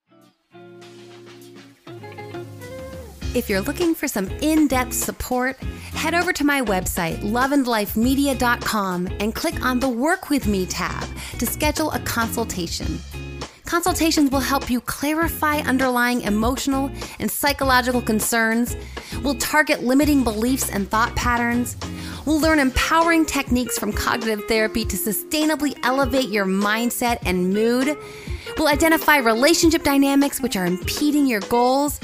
If 3.34 3.48
you're 3.48 3.62
looking 3.62 3.94
for 3.94 4.08
some 4.08 4.28
in 4.42 4.68
depth 4.68 4.92
support, 4.92 5.58
head 5.94 6.12
over 6.12 6.34
to 6.34 6.44
my 6.44 6.60
website, 6.60 7.16
loveandlifemedia.com, 7.20 9.08
and 9.20 9.34
click 9.34 9.64
on 9.64 9.80
the 9.80 9.88
Work 9.88 10.28
With 10.28 10.46
Me 10.46 10.66
tab 10.66 11.08
to 11.38 11.46
schedule 11.46 11.90
a 11.92 11.98
consultation. 12.00 12.98
Consultations 13.64 14.30
will 14.30 14.40
help 14.40 14.68
you 14.68 14.82
clarify 14.82 15.60
underlying 15.60 16.20
emotional 16.22 16.90
and 17.20 17.30
psychological 17.30 18.02
concerns. 18.02 18.76
We'll 19.22 19.36
target 19.36 19.82
limiting 19.82 20.24
beliefs 20.24 20.68
and 20.68 20.86
thought 20.86 21.16
patterns. 21.16 21.78
We'll 22.26 22.38
learn 22.38 22.58
empowering 22.58 23.24
techniques 23.24 23.78
from 23.78 23.94
cognitive 23.94 24.44
therapy 24.44 24.84
to 24.84 24.96
sustainably 24.98 25.74
elevate 25.84 26.28
your 26.28 26.44
mindset 26.44 27.16
and 27.24 27.54
mood. 27.54 27.96
We'll 28.58 28.68
identify 28.68 29.16
relationship 29.16 29.84
dynamics 29.84 30.42
which 30.42 30.54
are 30.54 30.66
impeding 30.66 31.26
your 31.26 31.40
goals 31.40 31.98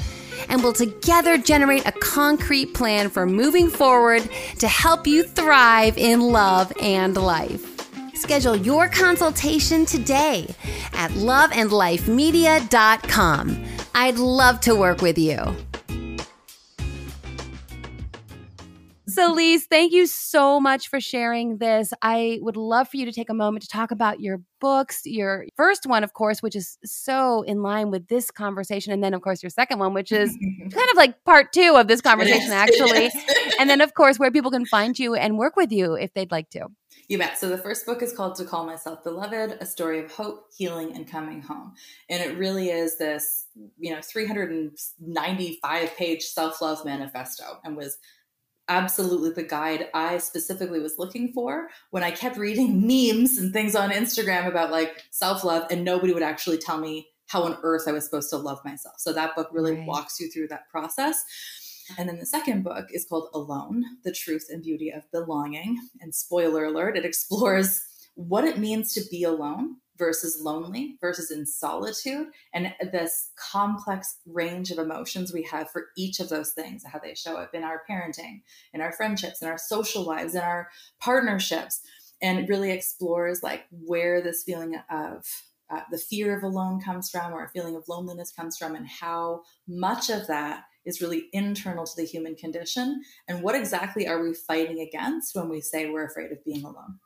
and 0.47 0.63
will 0.63 0.73
together 0.73 1.37
generate 1.37 1.85
a 1.85 1.91
concrete 1.91 2.73
plan 2.73 3.09
for 3.09 3.25
moving 3.25 3.69
forward 3.69 4.29
to 4.59 4.67
help 4.67 5.05
you 5.05 5.23
thrive 5.23 5.97
in 5.97 6.21
love 6.21 6.71
and 6.81 7.17
life. 7.17 7.75
Schedule 8.15 8.55
your 8.55 8.87
consultation 8.89 9.85
today 9.85 10.47
at 10.93 11.11
loveandlifemedia.com. 11.11 13.65
I'd 13.95 14.17
love 14.17 14.59
to 14.61 14.75
work 14.75 15.01
with 15.01 15.17
you. 15.17 15.55
So, 19.19 19.35
Leisse, 19.35 19.63
thank 19.69 19.91
you 19.91 20.07
so 20.07 20.61
much 20.61 20.87
for 20.87 21.01
sharing 21.01 21.57
this. 21.57 21.91
I 22.01 22.39
would 22.41 22.55
love 22.55 22.87
for 22.87 22.95
you 22.95 23.03
to 23.03 23.11
take 23.11 23.29
a 23.29 23.33
moment 23.33 23.63
to 23.63 23.67
talk 23.67 23.91
about 23.91 24.21
your 24.21 24.39
books. 24.61 25.01
Your 25.03 25.45
first 25.57 25.85
one, 25.85 26.05
of 26.05 26.13
course, 26.13 26.41
which 26.41 26.55
is 26.55 26.77
so 26.85 27.41
in 27.41 27.61
line 27.61 27.91
with 27.91 28.07
this 28.07 28.31
conversation. 28.31 28.93
And 28.93 29.03
then, 29.03 29.13
of 29.13 29.21
course, 29.21 29.43
your 29.43 29.49
second 29.49 29.77
one, 29.77 29.93
which 29.93 30.13
is 30.13 30.29
kind 30.61 30.89
of 30.89 30.95
like 30.95 31.21
part 31.25 31.51
two 31.51 31.75
of 31.75 31.89
this 31.89 31.99
conversation, 31.99 32.53
actually. 32.53 33.11
and 33.59 33.69
then, 33.69 33.81
of 33.81 33.93
course, 33.93 34.19
where 34.19 34.31
people 34.31 34.51
can 34.51 34.65
find 34.65 34.97
you 34.97 35.15
and 35.15 35.37
work 35.37 35.57
with 35.57 35.73
you 35.73 35.95
if 35.95 36.13
they'd 36.13 36.31
like 36.31 36.49
to. 36.51 36.67
You 37.09 37.17
bet. 37.17 37.37
So 37.37 37.49
the 37.49 37.57
first 37.57 37.85
book 37.85 38.01
is 38.01 38.13
called 38.13 38.35
To 38.35 38.45
Call 38.45 38.65
Myself 38.65 39.03
Beloved, 39.03 39.57
a 39.59 39.65
story 39.65 39.99
of 39.99 40.09
hope, 40.11 40.45
healing, 40.55 40.95
and 40.95 41.05
coming 41.05 41.41
home. 41.41 41.73
And 42.09 42.23
it 42.23 42.37
really 42.37 42.69
is 42.69 42.97
this, 42.97 43.47
you 43.77 43.91
know, 43.91 43.99
395 44.01 45.97
page 45.97 46.23
self-love 46.23 46.85
manifesto 46.85 47.59
and 47.65 47.75
was 47.75 47.97
absolutely 48.69 49.31
the 49.31 49.43
guide 49.43 49.89
I 49.93 50.19
specifically 50.19 50.79
was 50.79 50.95
looking 50.97 51.33
for 51.33 51.67
when 51.89 52.03
I 52.03 52.11
kept 52.11 52.37
reading 52.37 52.81
memes 52.87 53.37
and 53.37 53.51
things 53.51 53.75
on 53.75 53.89
Instagram 53.89 54.47
about 54.47 54.71
like 54.71 55.03
self 55.11 55.43
love, 55.43 55.67
and 55.69 55.83
nobody 55.83 56.13
would 56.13 56.23
actually 56.23 56.57
tell 56.57 56.77
me 56.77 57.09
how 57.27 57.43
on 57.43 57.57
earth 57.63 57.87
I 57.87 57.91
was 57.91 58.05
supposed 58.05 58.29
to 58.31 58.37
love 58.37 58.59
myself. 58.63 58.95
So 58.97 59.13
that 59.13 59.35
book 59.35 59.49
really 59.51 59.75
right. 59.75 59.87
walks 59.87 60.19
you 60.19 60.29
through 60.29 60.47
that 60.47 60.69
process. 60.69 61.23
And 61.97 62.07
then 62.07 62.19
the 62.19 62.25
second 62.25 62.63
book 62.63 62.87
is 62.91 63.05
called 63.07 63.29
Alone 63.33 63.83
The 64.03 64.11
Truth 64.11 64.47
and 64.49 64.63
Beauty 64.63 64.91
of 64.91 65.09
Belonging. 65.11 65.77
And 66.01 66.13
spoiler 66.13 66.65
alert, 66.65 66.97
it 66.97 67.05
explores 67.05 67.81
what 68.15 68.43
it 68.43 68.57
means 68.57 68.93
to 68.93 69.01
be 69.09 69.23
alone 69.23 69.77
versus 69.99 70.41
lonely 70.41 70.97
versus 71.01 71.29
in 71.29 71.45
solitude 71.45 72.27
and 72.53 72.73
this 72.91 73.31
complex 73.35 74.19
range 74.25 74.71
of 74.71 74.79
emotions 74.79 75.31
we 75.33 75.43
have 75.43 75.69
for 75.69 75.87
each 75.97 76.19
of 76.19 76.29
those 76.29 76.53
things 76.53 76.83
how 76.85 76.97
they 76.97 77.13
show 77.13 77.35
up 77.35 77.53
in 77.53 77.63
our 77.63 77.83
parenting 77.87 78.41
in 78.73 78.81
our 78.81 78.93
friendships 78.93 79.41
in 79.41 79.47
our 79.47 79.57
social 79.57 80.03
lives 80.03 80.33
in 80.33 80.41
our 80.41 80.69
partnerships 80.99 81.81
and 82.21 82.39
it 82.39 82.49
really 82.49 82.71
explores 82.71 83.43
like 83.43 83.65
where 83.71 84.21
this 84.21 84.43
feeling 84.43 84.75
of 84.89 85.25
uh, 85.71 85.81
the 85.91 85.99
fear 85.99 86.35
of 86.35 86.43
alone 86.43 86.81
comes 86.81 87.09
from 87.11 87.31
or 87.31 87.45
a 87.45 87.49
feeling 87.49 87.75
of 87.75 87.87
loneliness 87.87 88.31
comes 88.31 88.57
from 88.57 88.75
and 88.75 88.87
how 88.87 89.43
much 89.67 90.09
of 90.09 90.25
that 90.27 90.63
is 90.85 91.01
really 91.01 91.25
internal 91.33 91.85
to 91.85 91.93
the 91.95 92.05
human 92.05 92.35
condition 92.35 93.01
and 93.27 93.43
what 93.43 93.53
exactly 93.53 94.07
are 94.07 94.23
we 94.23 94.33
fighting 94.33 94.79
against 94.79 95.35
when 95.35 95.49
we 95.49 95.61
say 95.61 95.87
we're 95.87 96.05
afraid 96.05 96.31
of 96.31 96.43
being 96.43 96.63
alone 96.63 96.99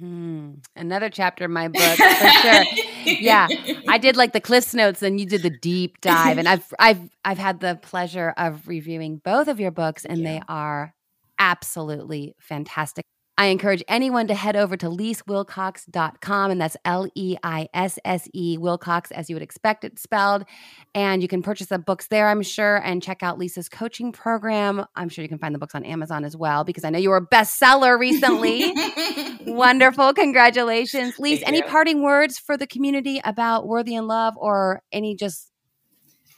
Mm, 0.00 0.64
another 0.76 1.08
chapter 1.08 1.46
in 1.46 1.52
my 1.52 1.68
book 1.68 1.82
for 1.98 2.28
sure. 2.28 2.64
yeah, 3.04 3.48
I 3.88 3.98
did 3.98 4.16
like 4.16 4.32
the 4.32 4.40
Cliffs 4.40 4.74
Notes, 4.74 5.02
and 5.02 5.18
you 5.18 5.26
did 5.26 5.42
the 5.42 5.50
deep 5.50 6.00
dive, 6.00 6.38
and 6.38 6.48
I've 6.48 6.72
I've 6.78 7.00
I've 7.24 7.38
had 7.38 7.60
the 7.60 7.78
pleasure 7.80 8.34
of 8.36 8.68
reviewing 8.68 9.16
both 9.24 9.48
of 9.48 9.58
your 9.58 9.70
books, 9.70 10.04
and 10.04 10.18
yeah. 10.18 10.24
they 10.24 10.42
are 10.48 10.94
absolutely 11.38 12.34
fantastic. 12.38 13.04
I 13.38 13.46
encourage 13.46 13.84
anyone 13.86 14.26
to 14.26 14.34
head 14.34 14.56
over 14.56 14.76
to 14.76 14.86
leissewilcox.com, 14.86 16.50
and 16.50 16.60
that's 16.60 16.76
L 16.84 17.08
E 17.14 17.36
I 17.44 17.68
S 17.72 17.96
S 18.04 18.28
E 18.34 18.58
Wilcox, 18.58 19.12
as 19.12 19.30
you 19.30 19.36
would 19.36 19.44
expect 19.44 19.84
it 19.84 19.96
spelled. 20.00 20.44
And 20.92 21.22
you 21.22 21.28
can 21.28 21.42
purchase 21.42 21.68
the 21.68 21.78
books 21.78 22.08
there, 22.08 22.28
I'm 22.28 22.42
sure, 22.42 22.78
and 22.78 23.00
check 23.00 23.22
out 23.22 23.38
Leisse's 23.38 23.68
coaching 23.68 24.10
program. 24.10 24.84
I'm 24.96 25.08
sure 25.08 25.22
you 25.22 25.28
can 25.28 25.38
find 25.38 25.54
the 25.54 25.60
books 25.60 25.76
on 25.76 25.84
Amazon 25.84 26.24
as 26.24 26.36
well, 26.36 26.64
because 26.64 26.82
I 26.82 26.90
know 26.90 26.98
you 26.98 27.10
were 27.10 27.18
a 27.18 27.26
bestseller 27.26 27.96
recently. 27.96 28.74
Wonderful. 29.46 30.14
Congratulations. 30.14 31.14
Leisse, 31.16 31.44
any 31.46 31.62
parting 31.62 32.02
words 32.02 32.40
for 32.40 32.56
the 32.56 32.66
community 32.66 33.20
about 33.24 33.68
Worthy 33.68 33.94
in 33.94 34.08
Love 34.08 34.34
or 34.36 34.82
any 34.90 35.14
just 35.14 35.52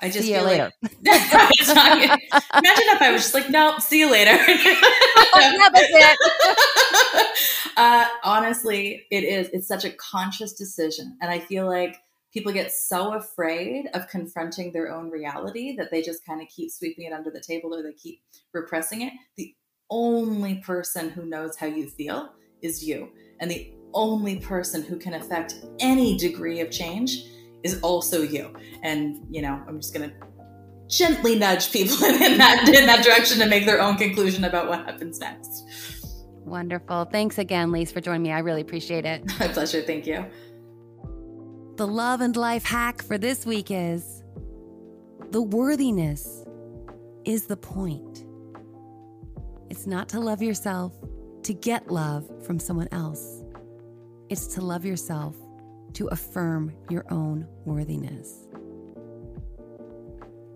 I 0.02 0.08
just 0.08 0.26
see 0.26 0.34
you 0.34 0.42
later. 0.42 0.70
Like, 1.02 2.20
imagine 2.54 2.84
if 2.88 3.02
I 3.02 3.12
was 3.12 3.22
just 3.22 3.34
like, 3.34 3.50
nope, 3.50 3.80
see 3.80 4.00
you 4.00 4.10
later. 4.10 4.36
oh, 4.36 5.34
yeah, 5.34 5.68
that's 5.72 5.86
it. 5.90 7.72
uh, 7.76 8.06
honestly, 8.24 9.06
it 9.10 9.24
is. 9.24 9.48
It's 9.52 9.68
such 9.68 9.84
a 9.84 9.90
conscious 9.90 10.54
decision, 10.54 11.16
and 11.20 11.30
I 11.30 11.38
feel 11.38 11.66
like 11.66 11.98
people 12.32 12.52
get 12.52 12.72
so 12.72 13.14
afraid 13.14 13.88
of 13.94 14.08
confronting 14.08 14.72
their 14.72 14.92
own 14.92 15.10
reality 15.10 15.76
that 15.76 15.90
they 15.90 16.02
just 16.02 16.24
kind 16.24 16.40
of 16.40 16.48
keep 16.48 16.70
sweeping 16.70 17.06
it 17.06 17.12
under 17.12 17.30
the 17.30 17.40
table 17.40 17.74
or 17.74 17.82
they 17.82 17.92
keep 17.92 18.20
repressing 18.52 19.02
it. 19.02 19.12
The 19.36 19.54
only 19.90 20.56
person 20.56 21.10
who 21.10 21.26
knows 21.26 21.56
how 21.56 21.66
you 21.66 21.88
feel 21.88 22.32
is 22.62 22.84
you, 22.84 23.10
and 23.40 23.50
the 23.50 23.72
only 23.92 24.36
person 24.36 24.82
who 24.82 24.96
can 24.96 25.14
affect 25.14 25.54
any 25.78 26.16
degree 26.16 26.60
of 26.60 26.70
change 26.70 27.24
is 27.62 27.80
also 27.80 28.22
you. 28.22 28.52
And, 28.82 29.18
you 29.30 29.42
know, 29.42 29.62
I'm 29.66 29.80
just 29.80 29.94
going 29.94 30.10
to 30.10 30.16
gently 30.88 31.36
nudge 31.36 31.72
people 31.72 31.96
in 32.04 32.38
that 32.38 32.68
in 32.68 32.86
that 32.86 33.04
direction 33.04 33.38
to 33.38 33.46
make 33.46 33.64
their 33.64 33.80
own 33.80 33.96
conclusion 33.96 34.44
about 34.44 34.68
what 34.68 34.84
happens 34.86 35.20
next. 35.20 35.64
Wonderful. 36.44 37.04
Thanks 37.04 37.38
again, 37.38 37.70
Leisse, 37.70 37.92
for 37.92 38.00
joining 38.00 38.22
me. 38.22 38.32
I 38.32 38.40
really 38.40 38.62
appreciate 38.62 39.04
it. 39.04 39.24
My 39.40 39.48
pleasure. 39.48 39.82
Thank 39.82 40.06
you. 40.06 40.24
The 41.76 41.86
love 41.86 42.20
and 42.20 42.36
life 42.36 42.64
hack 42.64 43.02
for 43.02 43.16
this 43.18 43.46
week 43.46 43.70
is 43.70 44.22
the 45.30 45.40
worthiness 45.40 46.44
is 47.24 47.46
the 47.46 47.56
point. 47.56 48.24
It's 49.70 49.86
not 49.86 50.08
to 50.10 50.20
love 50.20 50.42
yourself 50.42 50.92
to 51.44 51.54
get 51.54 51.90
love 51.90 52.28
from 52.44 52.58
someone 52.58 52.88
else. 52.90 53.42
It's 54.28 54.46
to 54.48 54.60
love 54.60 54.84
yourself 54.84 55.36
to 55.94 56.06
affirm 56.08 56.72
your 56.88 57.04
own 57.10 57.46
worthiness. 57.64 58.46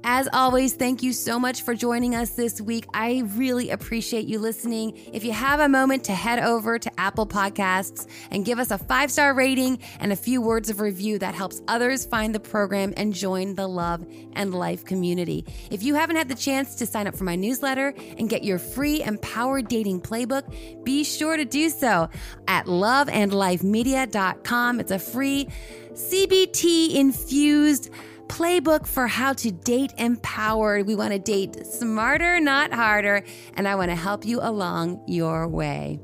As 0.06 0.28
always, 0.34 0.74
thank 0.74 1.02
you 1.02 1.14
so 1.14 1.38
much 1.38 1.62
for 1.62 1.74
joining 1.74 2.14
us 2.14 2.32
this 2.32 2.60
week. 2.60 2.84
I 2.92 3.22
really 3.36 3.70
appreciate 3.70 4.26
you 4.26 4.38
listening. 4.38 4.98
If 5.14 5.24
you 5.24 5.32
have 5.32 5.60
a 5.60 5.68
moment 5.68 6.04
to 6.04 6.12
head 6.12 6.40
over 6.40 6.78
to 6.78 7.00
Apple 7.00 7.26
Podcasts 7.26 8.06
and 8.30 8.44
give 8.44 8.58
us 8.58 8.70
a 8.70 8.76
five 8.76 9.10
star 9.10 9.32
rating 9.32 9.78
and 10.00 10.12
a 10.12 10.16
few 10.16 10.42
words 10.42 10.68
of 10.68 10.80
review, 10.80 11.18
that 11.20 11.34
helps 11.34 11.62
others 11.68 12.04
find 12.04 12.34
the 12.34 12.40
program 12.40 12.92
and 12.98 13.14
join 13.14 13.54
the 13.54 13.66
love 13.66 14.04
and 14.34 14.52
life 14.52 14.84
community. 14.84 15.46
If 15.70 15.82
you 15.82 15.94
haven't 15.94 16.16
had 16.16 16.28
the 16.28 16.34
chance 16.34 16.74
to 16.74 16.84
sign 16.84 17.06
up 17.06 17.16
for 17.16 17.24
my 17.24 17.36
newsletter 17.36 17.94
and 18.18 18.28
get 18.28 18.44
your 18.44 18.58
free 18.58 19.02
empowered 19.02 19.68
dating 19.68 20.02
playbook, 20.02 20.84
be 20.84 21.02
sure 21.02 21.38
to 21.38 21.46
do 21.46 21.70
so 21.70 22.10
at 22.46 22.66
loveandlifemedia.com. 22.66 24.80
It's 24.80 24.90
a 24.90 24.98
free 24.98 25.48
CBT 25.94 26.94
infused 26.94 27.88
playbook 28.28 28.86
for 28.86 29.06
how 29.06 29.32
to 29.34 29.50
date 29.50 29.92
empowered. 29.98 30.86
We 30.86 30.94
want 30.94 31.12
to 31.12 31.18
date 31.18 31.66
smarter, 31.66 32.40
not 32.40 32.72
harder, 32.72 33.24
and 33.54 33.68
I 33.68 33.74
want 33.74 33.90
to 33.90 33.96
help 33.96 34.24
you 34.24 34.40
along 34.40 35.02
your 35.06 35.48
way. 35.48 36.00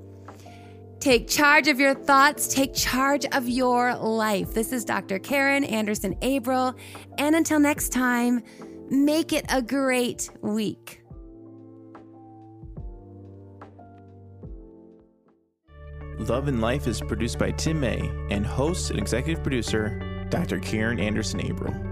Take 1.00 1.28
charge 1.28 1.66
of 1.68 1.80
your 1.80 1.94
thoughts, 1.94 2.46
take 2.46 2.74
charge 2.74 3.24
of 3.32 3.48
your 3.48 3.94
life. 3.96 4.52
This 4.52 4.70
is 4.70 4.84
Dr. 4.84 5.18
Karen 5.18 5.64
Anderson 5.64 6.14
Abril, 6.16 6.78
and 7.16 7.34
until 7.34 7.58
next 7.58 7.88
time, 7.88 8.42
make 8.90 9.32
it 9.32 9.46
a 9.48 9.62
great 9.62 10.28
week. 10.42 11.02
Love 16.18 16.48
and 16.48 16.60
Life 16.60 16.86
is 16.86 17.00
produced 17.00 17.38
by 17.38 17.50
Tim 17.50 17.80
May 17.80 18.10
and 18.30 18.44
host 18.44 18.90
and 18.90 18.98
executive 18.98 19.42
producer 19.42 20.26
Dr. 20.28 20.58
Karen 20.58 21.00
Anderson 21.00 21.40
Abril. 21.40 21.89